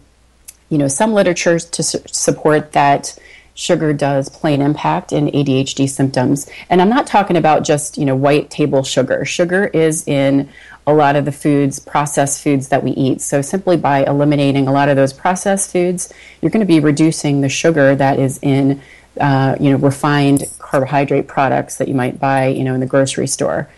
you 0.69 0.77
know 0.77 0.87
some 0.87 1.13
literature 1.13 1.57
to 1.57 1.83
su- 1.83 2.03
support 2.05 2.73
that 2.73 3.17
sugar 3.53 3.93
does 3.93 4.29
play 4.29 4.53
an 4.53 4.61
impact 4.61 5.11
in 5.11 5.27
ADHD 5.27 5.89
symptoms. 5.89 6.49
And 6.69 6.81
I'm 6.81 6.89
not 6.89 7.05
talking 7.05 7.37
about 7.37 7.63
just, 7.63 7.97
you 7.97 8.05
know, 8.05 8.15
white 8.15 8.49
table 8.49 8.83
sugar. 8.83 9.25
Sugar 9.25 9.65
is 9.67 10.07
in 10.07 10.49
a 10.87 10.93
lot 10.93 11.15
of 11.15 11.25
the 11.25 11.31
foods, 11.31 11.79
processed 11.79 12.41
foods 12.43 12.69
that 12.69 12.83
we 12.83 12.91
eat. 12.91 13.21
So 13.21 13.41
simply 13.41 13.77
by 13.77 14.03
eliminating 14.03 14.67
a 14.67 14.71
lot 14.71 14.89
of 14.89 14.95
those 14.95 15.13
processed 15.13 15.71
foods, 15.71 16.11
you're 16.41 16.49
going 16.49 16.65
to 16.65 16.73
be 16.73 16.79
reducing 16.79 17.41
the 17.41 17.49
sugar 17.49 17.95
that 17.95 18.19
is 18.19 18.39
in, 18.41 18.81
uh, 19.21 19.55
you 19.59 19.69
know, 19.71 19.77
refined 19.77 20.43
carbohydrate 20.57 21.27
products 21.27 21.77
that 21.77 21.87
you 21.87 21.93
might 21.93 22.19
buy, 22.19 22.47
you 22.47 22.63
know, 22.63 22.73
in 22.73 22.79
the 22.79 22.85
grocery 22.85 23.27
store. 23.27 23.69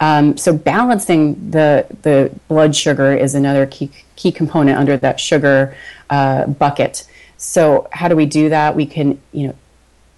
Um, 0.00 0.36
so 0.36 0.52
balancing 0.52 1.50
the 1.50 1.86
the 2.02 2.32
blood 2.48 2.76
sugar 2.76 3.14
is 3.14 3.34
another 3.34 3.66
key 3.66 3.90
key 4.16 4.32
component 4.32 4.78
under 4.78 4.96
that 4.96 5.18
sugar 5.18 5.76
uh, 6.10 6.46
bucket. 6.46 7.08
So 7.36 7.88
how 7.92 8.08
do 8.08 8.16
we 8.16 8.26
do 8.26 8.48
that? 8.48 8.76
We 8.76 8.86
can, 8.86 9.20
you 9.32 9.48
know, 9.48 9.54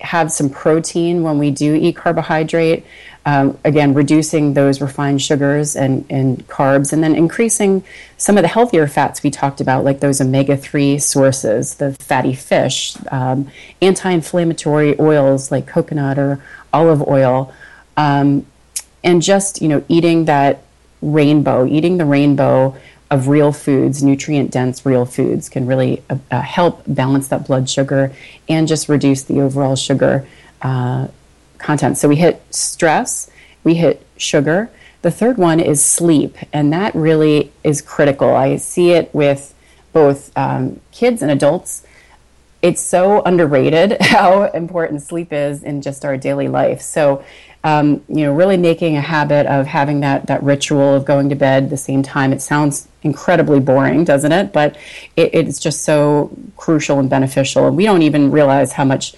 have 0.00 0.32
some 0.32 0.50
protein 0.50 1.22
when 1.22 1.38
we 1.38 1.50
do 1.50 1.74
eat 1.74 1.96
carbohydrate. 1.96 2.84
Um, 3.26 3.58
again, 3.64 3.92
reducing 3.92 4.54
those 4.54 4.80
refined 4.80 5.20
sugars 5.20 5.76
and, 5.76 6.06
and 6.08 6.46
carbs, 6.48 6.92
and 6.92 7.02
then 7.02 7.14
increasing 7.14 7.84
some 8.16 8.38
of 8.38 8.42
the 8.42 8.48
healthier 8.48 8.86
fats 8.86 9.22
we 9.22 9.30
talked 9.30 9.60
about, 9.60 9.84
like 9.84 10.00
those 10.00 10.22
omega 10.22 10.56
3 10.56 10.98
sources, 10.98 11.74
the 11.74 11.92
fatty 11.94 12.34
fish, 12.34 12.96
um, 13.10 13.50
anti 13.82 14.10
inflammatory 14.10 14.98
oils 14.98 15.50
like 15.50 15.66
coconut 15.66 16.18
or 16.18 16.42
olive 16.72 17.06
oil, 17.06 17.52
um, 17.98 18.46
and 19.04 19.20
just, 19.20 19.60
you 19.60 19.68
know, 19.68 19.84
eating 19.88 20.24
that 20.24 20.62
rainbow, 21.02 21.66
eating 21.66 21.98
the 21.98 22.04
rainbow 22.04 22.74
of 23.10 23.28
real 23.28 23.52
foods, 23.52 24.02
nutrient 24.02 24.50
dense 24.50 24.86
real 24.86 25.04
foods, 25.04 25.48
can 25.48 25.66
really 25.66 26.02
uh, 26.08 26.16
uh, 26.30 26.40
help 26.40 26.82
balance 26.86 27.28
that 27.28 27.46
blood 27.46 27.68
sugar 27.68 28.12
and 28.48 28.68
just 28.68 28.88
reduce 28.88 29.24
the 29.24 29.40
overall 29.40 29.76
sugar 29.76 30.26
uh, 30.62 31.08
content. 31.60 31.98
So 31.98 32.08
we 32.08 32.16
hit 32.16 32.42
stress, 32.50 33.30
we 33.64 33.74
hit 33.74 34.06
sugar. 34.16 34.70
The 35.02 35.10
third 35.10 35.38
one 35.38 35.60
is 35.60 35.82
sleep, 35.82 36.36
and 36.52 36.72
that 36.72 36.94
really 36.94 37.52
is 37.64 37.80
critical. 37.80 38.34
I 38.34 38.56
see 38.56 38.90
it 38.90 39.14
with 39.14 39.54
both 39.92 40.36
um, 40.36 40.80
kids 40.92 41.22
and 41.22 41.30
adults. 41.30 41.86
It's 42.60 42.82
so 42.82 43.22
underrated 43.22 43.96
how 44.00 44.44
important 44.44 45.02
sleep 45.02 45.32
is 45.32 45.62
in 45.62 45.80
just 45.80 46.04
our 46.04 46.16
daily 46.16 46.48
life. 46.48 46.82
So 46.82 47.24
um, 47.62 48.02
you 48.08 48.24
know, 48.24 48.32
really 48.32 48.56
making 48.56 48.96
a 48.96 49.02
habit 49.02 49.46
of 49.46 49.66
having 49.66 50.00
that 50.00 50.26
that 50.28 50.42
ritual 50.42 50.94
of 50.94 51.04
going 51.04 51.28
to 51.28 51.34
bed 51.34 51.68
the 51.68 51.76
same 51.76 52.02
time. 52.02 52.32
It 52.32 52.40
sounds 52.40 52.88
incredibly 53.02 53.60
boring, 53.60 54.04
doesn't 54.04 54.32
it? 54.32 54.52
But 54.52 54.76
it, 55.16 55.34
it's 55.34 55.58
just 55.58 55.82
so 55.82 56.30
crucial 56.56 56.98
and 56.98 57.10
beneficial. 57.10 57.66
And 57.66 57.76
we 57.76 57.84
don't 57.84 58.02
even 58.02 58.30
realize 58.30 58.72
how 58.72 58.84
much 58.84 59.14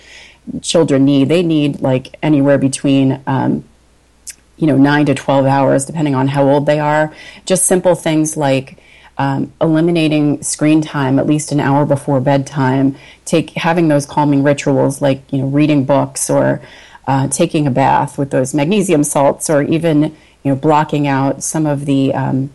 children 0.61 1.05
need. 1.05 1.29
They 1.29 1.43
need 1.43 1.81
like 1.81 2.17
anywhere 2.23 2.59
between. 2.59 3.23
Um, 3.27 3.65
you 4.59 4.69
know, 4.69 4.77
nine 4.77 5.07
to 5.07 5.15
12 5.15 5.45
hours, 5.45 5.87
depending 5.87 6.15
on 6.15 6.29
how 6.29 6.49
old 6.49 6.67
they 6.67 6.79
are. 6.79 7.13
Just 7.47 7.67
simple 7.67 7.97
things 7.97 8.37
like 8.37 8.79
um, 9.19 9.53
eliminating 9.61 10.43
screen 10.43 10.81
time 10.81 11.19
at 11.19 11.27
least 11.27 11.53
an 11.53 11.61
hour 11.61 11.85
before 11.85 12.21
bedtime, 12.21 12.97
take 13.25 13.51
having 13.51 13.89
those 13.89 14.07
calming 14.07 14.43
rituals 14.43 15.03
like 15.03 15.21
you 15.33 15.39
know 15.39 15.47
reading 15.47 15.85
books 15.85 16.31
or 16.31 16.63
uh, 17.07 17.29
taking 17.29 17.67
a 17.67 17.71
bath 17.71 18.17
with 18.17 18.31
those 18.31 18.55
magnesium 18.55 19.05
salts, 19.05 19.51
or 19.51 19.63
even 19.63 20.03
you 20.03 20.53
know 20.53 20.57
blocking 20.57 21.07
out 21.07 21.43
some 21.43 21.67
of 21.67 21.85
the 21.85 22.15
um, 22.15 22.51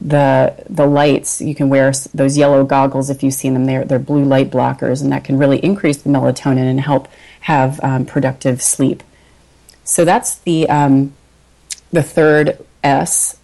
the 0.00 0.54
the 0.68 0.86
lights. 0.86 1.40
You 1.40 1.54
can 1.54 1.68
wear 1.68 1.92
those 2.12 2.36
yellow 2.36 2.64
goggles 2.64 3.10
if 3.10 3.22
you've 3.22 3.34
seen 3.34 3.54
them. 3.54 3.66
They're 3.66 3.84
they're 3.84 3.98
blue 3.98 4.24
light 4.24 4.50
blockers, 4.50 5.02
and 5.02 5.10
that 5.12 5.24
can 5.24 5.38
really 5.38 5.58
increase 5.58 5.98
the 6.02 6.10
melatonin 6.10 6.68
and 6.68 6.80
help 6.80 7.08
have 7.40 7.82
um, 7.82 8.06
productive 8.06 8.62
sleep. 8.62 9.02
So 9.84 10.04
that's 10.04 10.36
the 10.38 10.68
um, 10.68 11.14
the 11.92 12.02
third 12.02 12.58
S 12.82 13.38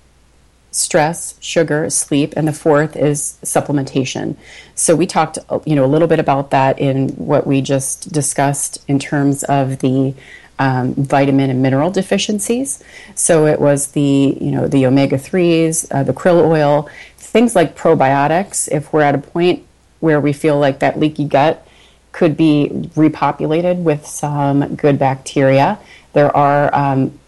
stress, 0.73 1.35
sugar, 1.41 1.91
sleep, 1.91 2.33
and 2.37 2.47
the 2.47 2.53
fourth 2.53 2.97
is 2.97 3.39
supplementation. 3.43 4.37
So 4.75 4.95
we 4.95 5.07
talked, 5.07 5.39
you 5.65 5.75
know, 5.75 5.85
a 5.85 5.87
little 5.87 6.09
bit 6.09 6.21
about 6.21 6.51
that 6.51 6.79
in 6.79 7.09
what 7.11 7.47
we 7.47 7.61
just 7.61 8.13
discussed 8.13 8.83
in 8.87 8.99
terms 8.99 9.43
of 9.45 9.81
the 9.81 10.15
um, 10.61 10.95
vitamin 10.95 11.49
and 11.49 11.63
mineral 11.63 11.91
deficiencies. 11.91 12.85
So 13.15 13.47
it 13.47 13.61
was 13.61 13.89
the, 13.89 14.37
you 14.41 14.53
know, 14.53 14.69
the 14.69 14.87
omega 14.87 15.19
threes, 15.19 15.91
uh, 15.91 16.03
the 16.05 16.13
krill 16.13 16.45
oil, 16.45 16.89
things 17.17 17.57
like 17.57 17.77
probiotics. 17.77 18.69
If 18.71 18.93
we're 18.93 19.03
at 19.03 19.15
a 19.15 19.19
point 19.19 19.65
where 20.01 20.21
we 20.21 20.33
feel 20.35 20.59
like 20.59 20.79
that 20.81 21.01
leaky 21.01 21.25
gut 21.25 21.67
could 22.13 22.37
be 22.37 22.69
repopulated 22.95 23.83
with 23.83 24.07
some 24.07 24.77
good 24.77 24.99
bacteria, 24.99 25.79
there 26.13 26.35
are 26.37 26.73
um, 26.75 27.19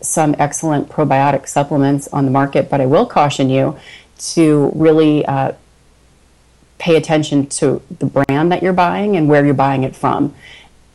some 0.00 0.36
excellent 0.38 0.88
probiotic 0.88 1.48
supplements 1.48 2.06
on 2.08 2.24
the 2.24 2.30
market, 2.30 2.70
but 2.70 2.80
I 2.80 2.86
will 2.86 3.06
caution 3.06 3.50
you 3.50 3.76
to 4.18 4.70
really 4.76 5.26
uh, 5.26 5.52
pay 6.78 6.94
attention 6.94 7.46
to 7.46 7.82
the 7.98 8.06
brand 8.06 8.52
that 8.52 8.62
you're 8.62 8.72
buying 8.72 9.16
and 9.16 9.28
where 9.28 9.44
you're 9.44 9.54
buying 9.54 9.82
it 9.82 9.96
from. 9.96 10.34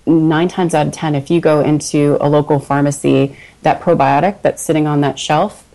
Nine 0.06 0.48
times 0.48 0.74
out 0.74 0.88
of 0.88 0.94
ten, 0.94 1.16
if 1.16 1.30
you 1.30 1.40
go 1.40 1.62
into 1.62 2.18
a 2.20 2.28
local 2.28 2.60
pharmacy, 2.60 3.36
that 3.62 3.82
probiotic 3.82 4.42
that's 4.42 4.62
sitting 4.62 4.88
on 4.88 5.02
that 5.02 5.20
shelf 5.20 5.68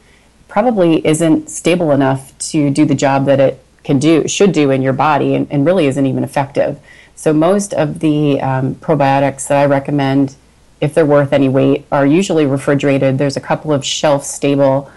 probably 0.49 1.07
isn't 1.07 1.49
stable 1.51 1.93
enough 1.93 2.37
to 2.39 2.71
do 2.71 2.85
the 2.85 2.95
job 2.95 3.27
that 3.27 3.41
it 3.41 3.63
can 3.85 3.99
do, 3.99 4.27
should 4.27 4.53
do 4.53 4.71
in 4.71 4.83
your 4.83 4.93
body, 4.93 5.35
and, 5.35 5.47
and 5.51 5.65
really 5.65 5.87
isn't 5.87 6.07
even 6.07 6.25
effective. 6.25 6.81
So, 7.15 7.33
most 7.33 7.73
of 7.73 8.01
the 8.01 8.41
um, 8.41 8.75
probiotics 8.77 9.49
that 9.49 9.59
I 9.59 9.67
recommend 9.67 10.37
if 10.81 10.95
they're 10.95 11.07
worth 11.07 11.33
any 11.33 11.49
weight, 11.49 11.87
are 11.91 12.07
usually 12.07 12.47
refrigerated. 12.47 13.19
There's 13.19 13.37
a 13.37 13.41
couple 13.41 13.73
of 13.73 13.85
shelf 13.85 14.25
stable 14.25 14.91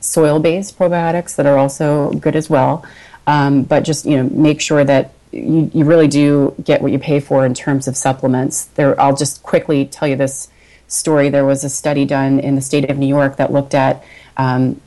soil 0.00 0.38
based 0.38 0.78
probiotics 0.78 1.34
that 1.36 1.46
are 1.46 1.58
also 1.58 2.12
good 2.12 2.36
as 2.36 2.48
well. 2.48 2.84
Um, 3.26 3.64
but 3.64 3.80
just 3.80 4.06
you 4.06 4.16
know, 4.16 4.30
make 4.30 4.60
sure 4.60 4.84
that 4.84 5.12
you, 5.32 5.70
you 5.74 5.84
really 5.84 6.08
do 6.08 6.54
get 6.62 6.82
what 6.82 6.92
you 6.92 6.98
pay 6.98 7.20
for 7.20 7.44
in 7.44 7.54
terms 7.54 7.88
of 7.88 7.96
supplements. 7.96 8.66
There, 8.66 8.98
I'll 9.00 9.16
just 9.16 9.42
quickly 9.42 9.84
tell 9.86 10.08
you 10.08 10.16
this 10.16 10.48
story. 10.86 11.28
There 11.28 11.44
was 11.44 11.64
a 11.64 11.68
study 11.68 12.04
done 12.04 12.40
in 12.40 12.54
the 12.54 12.60
state 12.60 12.88
of 12.90 12.98
New 12.98 13.06
York 13.06 13.36
that 13.36 13.52
looked 13.52 13.74
at 13.74 14.02
um, 14.36 14.80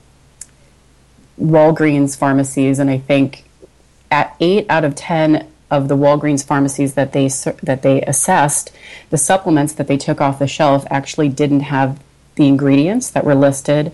Walgreens 1.39 2.17
pharmacies, 2.17 2.79
and 2.79 2.89
I 2.89 2.97
think 2.97 3.45
at 4.09 4.35
eight 4.39 4.65
out 4.69 4.83
of 4.83 4.95
ten 4.95 5.47
of 5.69 5.87
the 5.87 5.95
Walgreens 5.95 6.45
pharmacies 6.45 6.95
that 6.95 7.13
they 7.13 7.29
that 7.63 7.81
they 7.81 8.01
assessed, 8.01 8.71
the 9.09 9.17
supplements 9.17 9.73
that 9.73 9.87
they 9.87 9.97
took 9.97 10.19
off 10.19 10.39
the 10.39 10.47
shelf 10.47 10.85
actually 10.89 11.29
didn't 11.29 11.61
have 11.61 12.01
the 12.35 12.47
ingredients 12.47 13.09
that 13.11 13.23
were 13.23 13.35
listed 13.35 13.93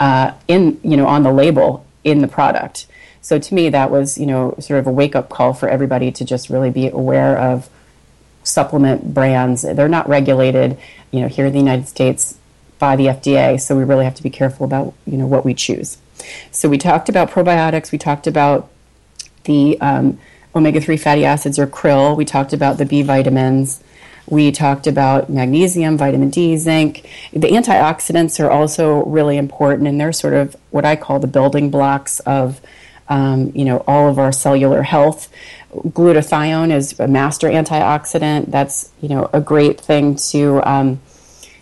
uh, 0.00 0.32
in 0.48 0.80
you 0.82 0.96
know 0.96 1.06
on 1.06 1.22
the 1.22 1.32
label 1.32 1.86
in 2.02 2.20
the 2.20 2.28
product. 2.28 2.86
So 3.22 3.38
to 3.38 3.54
me, 3.54 3.68
that 3.70 3.90
was 3.90 4.18
you 4.18 4.26
know 4.26 4.54
sort 4.58 4.80
of 4.80 4.86
a 4.86 4.92
wake 4.92 5.14
up 5.14 5.28
call 5.28 5.52
for 5.52 5.68
everybody 5.68 6.10
to 6.12 6.24
just 6.24 6.50
really 6.50 6.70
be 6.70 6.88
aware 6.88 7.38
of 7.38 7.68
supplement 8.42 9.12
brands. 9.14 9.62
They're 9.62 9.88
not 9.88 10.08
regulated, 10.08 10.78
you 11.10 11.20
know, 11.20 11.28
here 11.28 11.46
in 11.46 11.52
the 11.52 11.58
United 11.58 11.88
States 11.88 12.38
by 12.78 12.96
the 12.96 13.06
FDA. 13.06 13.60
So 13.60 13.76
we 13.76 13.84
really 13.84 14.04
have 14.04 14.14
to 14.14 14.22
be 14.22 14.30
careful 14.30 14.64
about 14.64 14.94
you 15.06 15.16
know 15.16 15.26
what 15.26 15.44
we 15.44 15.54
choose. 15.54 15.98
So 16.50 16.68
we 16.68 16.78
talked 16.78 17.08
about 17.08 17.30
probiotics. 17.30 17.92
We 17.92 17.98
talked 17.98 18.26
about 18.26 18.68
the 19.44 19.80
um, 19.80 20.18
omega 20.54 20.80
3 20.80 20.96
fatty 20.96 21.24
acids 21.24 21.58
or 21.58 21.66
krill. 21.66 22.16
We 22.16 22.24
talked 22.24 22.52
about 22.52 22.78
the 22.78 22.84
B 22.84 23.02
vitamins. 23.02 23.82
We 24.26 24.52
talked 24.52 24.86
about 24.86 25.28
magnesium, 25.28 25.96
vitamin 25.98 26.30
D, 26.30 26.56
zinc. 26.56 27.08
The 27.32 27.48
antioxidants 27.48 28.38
are 28.38 28.50
also 28.50 29.04
really 29.04 29.36
important, 29.36 29.88
and 29.88 30.00
they're 30.00 30.12
sort 30.12 30.34
of 30.34 30.56
what 30.70 30.84
I 30.84 30.94
call 30.94 31.18
the 31.18 31.26
building 31.26 31.68
blocks 31.68 32.20
of, 32.20 32.60
um, 33.10 33.52
you 33.54 33.64
know, 33.64 33.84
all 33.86 34.08
of 34.08 34.18
our 34.18 34.32
cellular 34.32 34.82
health. 34.82 35.28
Glutathione 35.72 36.72
is 36.72 36.98
a 36.98 37.06
master 37.06 37.48
antioxidant. 37.48 38.50
That's 38.50 38.90
you 39.02 39.08
know 39.08 39.28
a 39.32 39.40
great 39.40 39.80
thing 39.80 40.16
to 40.30 40.62
um, 40.68 41.00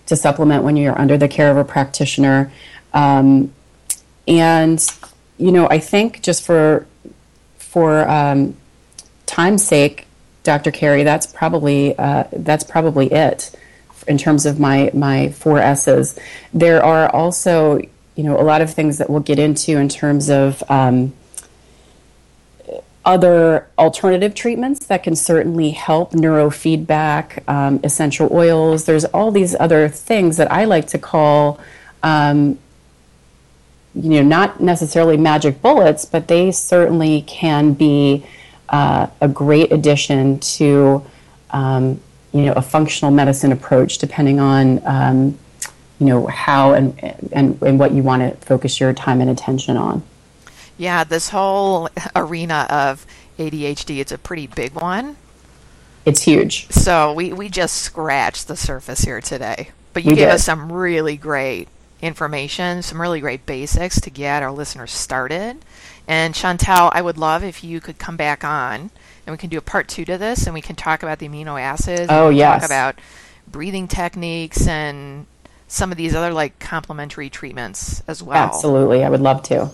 to 0.06 0.14
supplement 0.14 0.62
when 0.62 0.76
you're 0.76 0.98
under 0.98 1.18
the 1.18 1.28
care 1.28 1.50
of 1.50 1.56
a 1.56 1.64
practitioner. 1.64 2.52
Um, 2.92 3.52
and 4.26 4.86
you 5.38 5.50
know, 5.50 5.68
I 5.68 5.78
think 5.78 6.22
just 6.22 6.44
for 6.44 6.86
for 7.56 8.08
um, 8.08 8.56
time's 9.26 9.66
sake, 9.66 10.06
Dr. 10.42 10.70
Carri, 10.70 11.04
that's 11.04 11.26
probably 11.26 11.98
uh, 11.98 12.24
that's 12.32 12.64
probably 12.64 13.10
it 13.12 13.54
in 14.06 14.18
terms 14.18 14.46
of 14.46 14.60
my 14.60 14.90
my 14.92 15.30
four 15.30 15.58
S's. 15.58 16.18
There 16.52 16.82
are 16.82 17.08
also 17.14 17.78
you 18.16 18.24
know 18.24 18.38
a 18.38 18.42
lot 18.42 18.60
of 18.60 18.72
things 18.72 18.98
that 18.98 19.08
we'll 19.08 19.20
get 19.20 19.38
into 19.38 19.78
in 19.78 19.88
terms 19.88 20.28
of 20.28 20.62
um, 20.70 21.12
other 23.04 23.66
alternative 23.78 24.34
treatments 24.34 24.86
that 24.86 25.02
can 25.02 25.16
certainly 25.16 25.70
help 25.70 26.12
neurofeedback, 26.12 27.48
um, 27.48 27.80
essential 27.82 28.28
oils. 28.32 28.84
There's 28.84 29.04
all 29.06 29.30
these 29.30 29.54
other 29.58 29.88
things 29.88 30.36
that 30.36 30.50
I 30.52 30.64
like 30.64 30.86
to 30.88 30.98
call. 30.98 31.58
Um, 32.02 32.58
you 33.94 34.10
know, 34.10 34.22
not 34.22 34.60
necessarily 34.60 35.16
magic 35.16 35.62
bullets, 35.62 36.04
but 36.04 36.28
they 36.28 36.52
certainly 36.52 37.22
can 37.22 37.72
be 37.72 38.24
uh, 38.68 39.08
a 39.20 39.28
great 39.28 39.72
addition 39.72 40.38
to 40.40 41.04
um, 41.50 42.00
you 42.32 42.42
know 42.42 42.52
a 42.52 42.62
functional 42.62 43.10
medicine 43.10 43.52
approach, 43.52 43.98
depending 43.98 44.38
on 44.38 44.86
um, 44.86 45.38
you 45.98 46.06
know 46.06 46.26
how 46.26 46.74
and, 46.74 46.98
and 47.32 47.60
and 47.62 47.78
what 47.78 47.92
you 47.92 48.02
want 48.02 48.22
to 48.22 48.46
focus 48.46 48.78
your 48.78 48.92
time 48.92 49.20
and 49.20 49.30
attention 49.30 49.76
on. 49.76 50.02
Yeah, 50.78 51.04
this 51.04 51.28
whole 51.28 51.88
arena 52.16 52.66
of 52.70 53.04
ADHD, 53.38 53.98
it's 53.98 54.12
a 54.12 54.18
pretty 54.18 54.46
big 54.46 54.72
one. 54.72 55.16
It's 56.04 56.22
huge. 56.22 56.68
So 56.70 57.12
we, 57.12 57.32
we 57.32 57.48
just 57.48 57.76
scratched 57.82 58.48
the 58.48 58.56
surface 58.56 59.00
here 59.00 59.20
today. 59.20 59.70
But 59.92 60.04
you 60.04 60.10
We 60.10 60.16
gave 60.16 60.28
did. 60.28 60.34
us 60.34 60.44
some 60.44 60.72
really 60.72 61.16
great 61.16 61.68
information, 62.00 62.82
some 62.82 63.00
really 63.00 63.20
great 63.20 63.44
basics 63.44 64.00
to 64.02 64.10
get 64.10 64.42
our 64.42 64.52
listeners 64.52 64.92
started. 64.92 65.58
And 66.06 66.34
Chantell, 66.34 66.90
I 66.94 67.02
would 67.02 67.18
love 67.18 67.42
if 67.44 67.62
you 67.62 67.80
could 67.80 67.98
come 67.98 68.16
back 68.16 68.44
on 68.44 68.90
and 69.26 69.34
we 69.34 69.36
can 69.36 69.50
do 69.50 69.58
a 69.58 69.62
part 69.62 69.88
two 69.88 70.04
to 70.06 70.16
this 70.16 70.46
and 70.46 70.54
we 70.54 70.62
can 70.62 70.76
talk 70.76 71.02
about 71.02 71.18
the 71.18 71.28
amino 71.28 71.60
acids. 71.60 72.06
Oh, 72.08 72.30
yes. 72.30 72.62
Talk 72.62 72.68
about 72.68 72.98
breathing 73.50 73.88
techniques 73.88 74.66
and 74.66 75.26
some 75.66 75.90
of 75.90 75.98
these 75.98 76.14
other 76.14 76.32
like 76.32 76.58
complementary 76.58 77.28
treatments 77.28 78.02
as 78.08 78.22
well. 78.22 78.38
Absolutely, 78.38 79.04
I 79.04 79.10
would 79.10 79.20
love 79.20 79.42
to. 79.44 79.70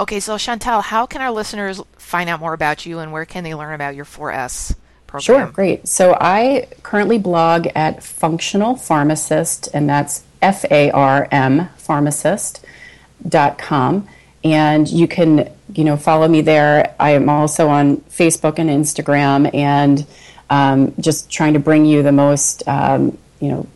Okay, 0.00 0.20
so 0.20 0.38
Chantell, 0.38 0.80
how 0.80 1.06
can 1.06 1.22
our 1.22 1.32
listeners 1.32 1.80
find 1.96 2.30
out 2.30 2.40
more 2.40 2.52
about 2.52 2.86
you 2.86 3.00
and 3.00 3.12
where 3.12 3.24
can 3.24 3.42
they 3.42 3.54
learn 3.54 3.74
about 3.74 3.96
your 3.96 4.04
4S 4.04 4.76
program? 5.08 5.22
Sure, 5.22 5.46
great. 5.52 5.88
So 5.88 6.16
I 6.20 6.68
currently 6.84 7.18
blog 7.18 7.66
at 7.74 8.04
Functional 8.04 8.76
Pharmacist, 8.76 9.68
and 9.74 9.88
that's 9.88 10.22
F 10.40 10.64
A 10.70 10.92
R 10.92 11.26
M 11.32 11.68
pharmacist.com. 11.78 14.08
And 14.44 14.88
you 14.88 15.08
can, 15.08 15.50
you 15.74 15.82
know, 15.82 15.96
follow 15.96 16.28
me 16.28 16.42
there. 16.42 16.94
I 17.00 17.10
am 17.10 17.28
also 17.28 17.68
on 17.68 17.96
Facebook 18.02 18.60
and 18.60 18.70
Instagram 18.70 19.52
and 19.52 20.06
um, 20.48 20.94
just 21.00 21.28
trying 21.28 21.54
to 21.54 21.58
bring 21.58 21.84
you 21.84 22.04
the 22.04 22.12
most, 22.12 22.62
um, 22.68 23.18
you 23.40 23.48
know, 23.48 23.66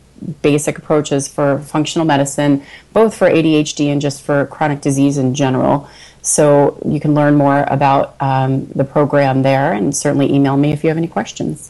basic 0.41 0.77
approaches 0.77 1.27
for 1.27 1.59
functional 1.59 2.05
medicine, 2.05 2.63
both 2.93 3.17
for 3.17 3.29
ADHD 3.29 3.87
and 3.87 4.01
just 4.01 4.21
for 4.21 4.45
chronic 4.45 4.79
disease 4.79 5.17
in 5.17 5.35
general. 5.35 5.89
So 6.23 6.81
you 6.85 6.99
can 6.99 7.13
learn 7.13 7.35
more 7.35 7.65
about 7.67 8.15
um, 8.19 8.65
the 8.67 8.85
program 8.85 9.43
there 9.43 9.73
and 9.73 9.95
certainly 9.95 10.33
email 10.33 10.57
me 10.57 10.71
if 10.71 10.83
you 10.83 10.87
have 10.87 10.97
any 10.97 11.07
questions. 11.07 11.69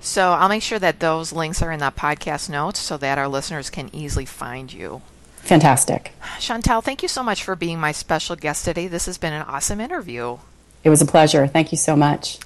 So 0.00 0.32
I'll 0.32 0.48
make 0.48 0.62
sure 0.62 0.78
that 0.78 1.00
those 1.00 1.32
links 1.32 1.62
are 1.62 1.72
in 1.72 1.80
the 1.80 1.90
podcast 1.90 2.50
notes 2.50 2.78
so 2.78 2.96
that 2.98 3.16
our 3.16 3.28
listeners 3.28 3.70
can 3.70 3.88
easily 3.94 4.24
find 4.24 4.72
you. 4.72 5.02
Fantastic. 5.38 6.12
Chantell, 6.40 6.82
thank 6.82 7.02
you 7.02 7.08
so 7.08 7.22
much 7.22 7.42
for 7.44 7.54
being 7.54 7.78
my 7.78 7.92
special 7.92 8.34
guest 8.34 8.64
today. 8.64 8.88
This 8.88 9.06
has 9.06 9.18
been 9.18 9.32
an 9.32 9.42
awesome 9.42 9.80
interview. 9.80 10.38
It 10.82 10.90
was 10.90 11.00
a 11.00 11.06
pleasure. 11.06 11.46
Thank 11.46 11.70
you 11.72 11.78
so 11.78 11.94
much. 11.94 12.38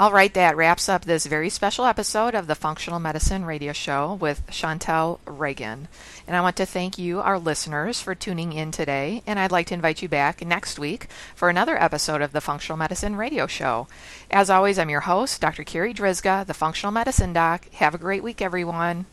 All 0.00 0.12
right, 0.12 0.32
that 0.34 0.56
wraps 0.56 0.88
up 0.88 1.04
this 1.04 1.26
very 1.26 1.50
special 1.50 1.84
episode 1.84 2.36
of 2.36 2.46
the 2.46 2.54
Functional 2.54 3.00
Medicine 3.00 3.44
Radio 3.44 3.72
Show 3.72 4.14
with 4.14 4.48
Chantell 4.48 5.18
Reagan. 5.26 5.88
And 6.24 6.36
I 6.36 6.40
want 6.40 6.54
to 6.58 6.66
thank 6.66 6.98
you, 6.98 7.18
our 7.18 7.36
listeners, 7.36 8.00
for 8.00 8.14
tuning 8.14 8.52
in 8.52 8.70
today. 8.70 9.24
And 9.26 9.40
I'd 9.40 9.50
like 9.50 9.66
to 9.66 9.74
invite 9.74 10.00
you 10.00 10.08
back 10.08 10.46
next 10.46 10.78
week 10.78 11.08
for 11.34 11.48
another 11.48 11.76
episode 11.82 12.22
of 12.22 12.30
the 12.30 12.40
Functional 12.40 12.76
Medicine 12.76 13.16
Radio 13.16 13.48
Show. 13.48 13.88
As 14.30 14.50
always, 14.50 14.78
I'm 14.78 14.88
your 14.88 15.00
host, 15.00 15.40
Dr. 15.40 15.64
Carri 15.64 15.92
Drzyzga, 15.92 16.46
the 16.46 16.54
Functional 16.54 16.92
Medicine 16.92 17.32
Doc. 17.32 17.68
Have 17.72 17.96
a 17.96 17.98
great 17.98 18.22
week, 18.22 18.40
everyone. 18.40 19.06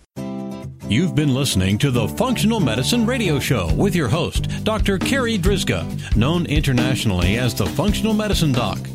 You've 0.88 1.16
been 1.16 1.34
listening 1.34 1.80
to 1.80 1.90
the 1.90 2.08
Functional 2.10 2.60
Medicine 2.60 3.08
Radio 3.08 3.40
Show 3.40 3.74
with 3.74 3.96
your 3.96 4.08
host, 4.08 4.64
Dr. 4.64 5.00
Carri 5.00 5.40
Drzyzga, 5.40 6.16
known 6.16 6.46
internationally 6.46 7.40
as 7.40 7.56
the 7.56 7.66
Functional 7.66 8.14
Medicine 8.14 8.52
Doc. 8.52 8.78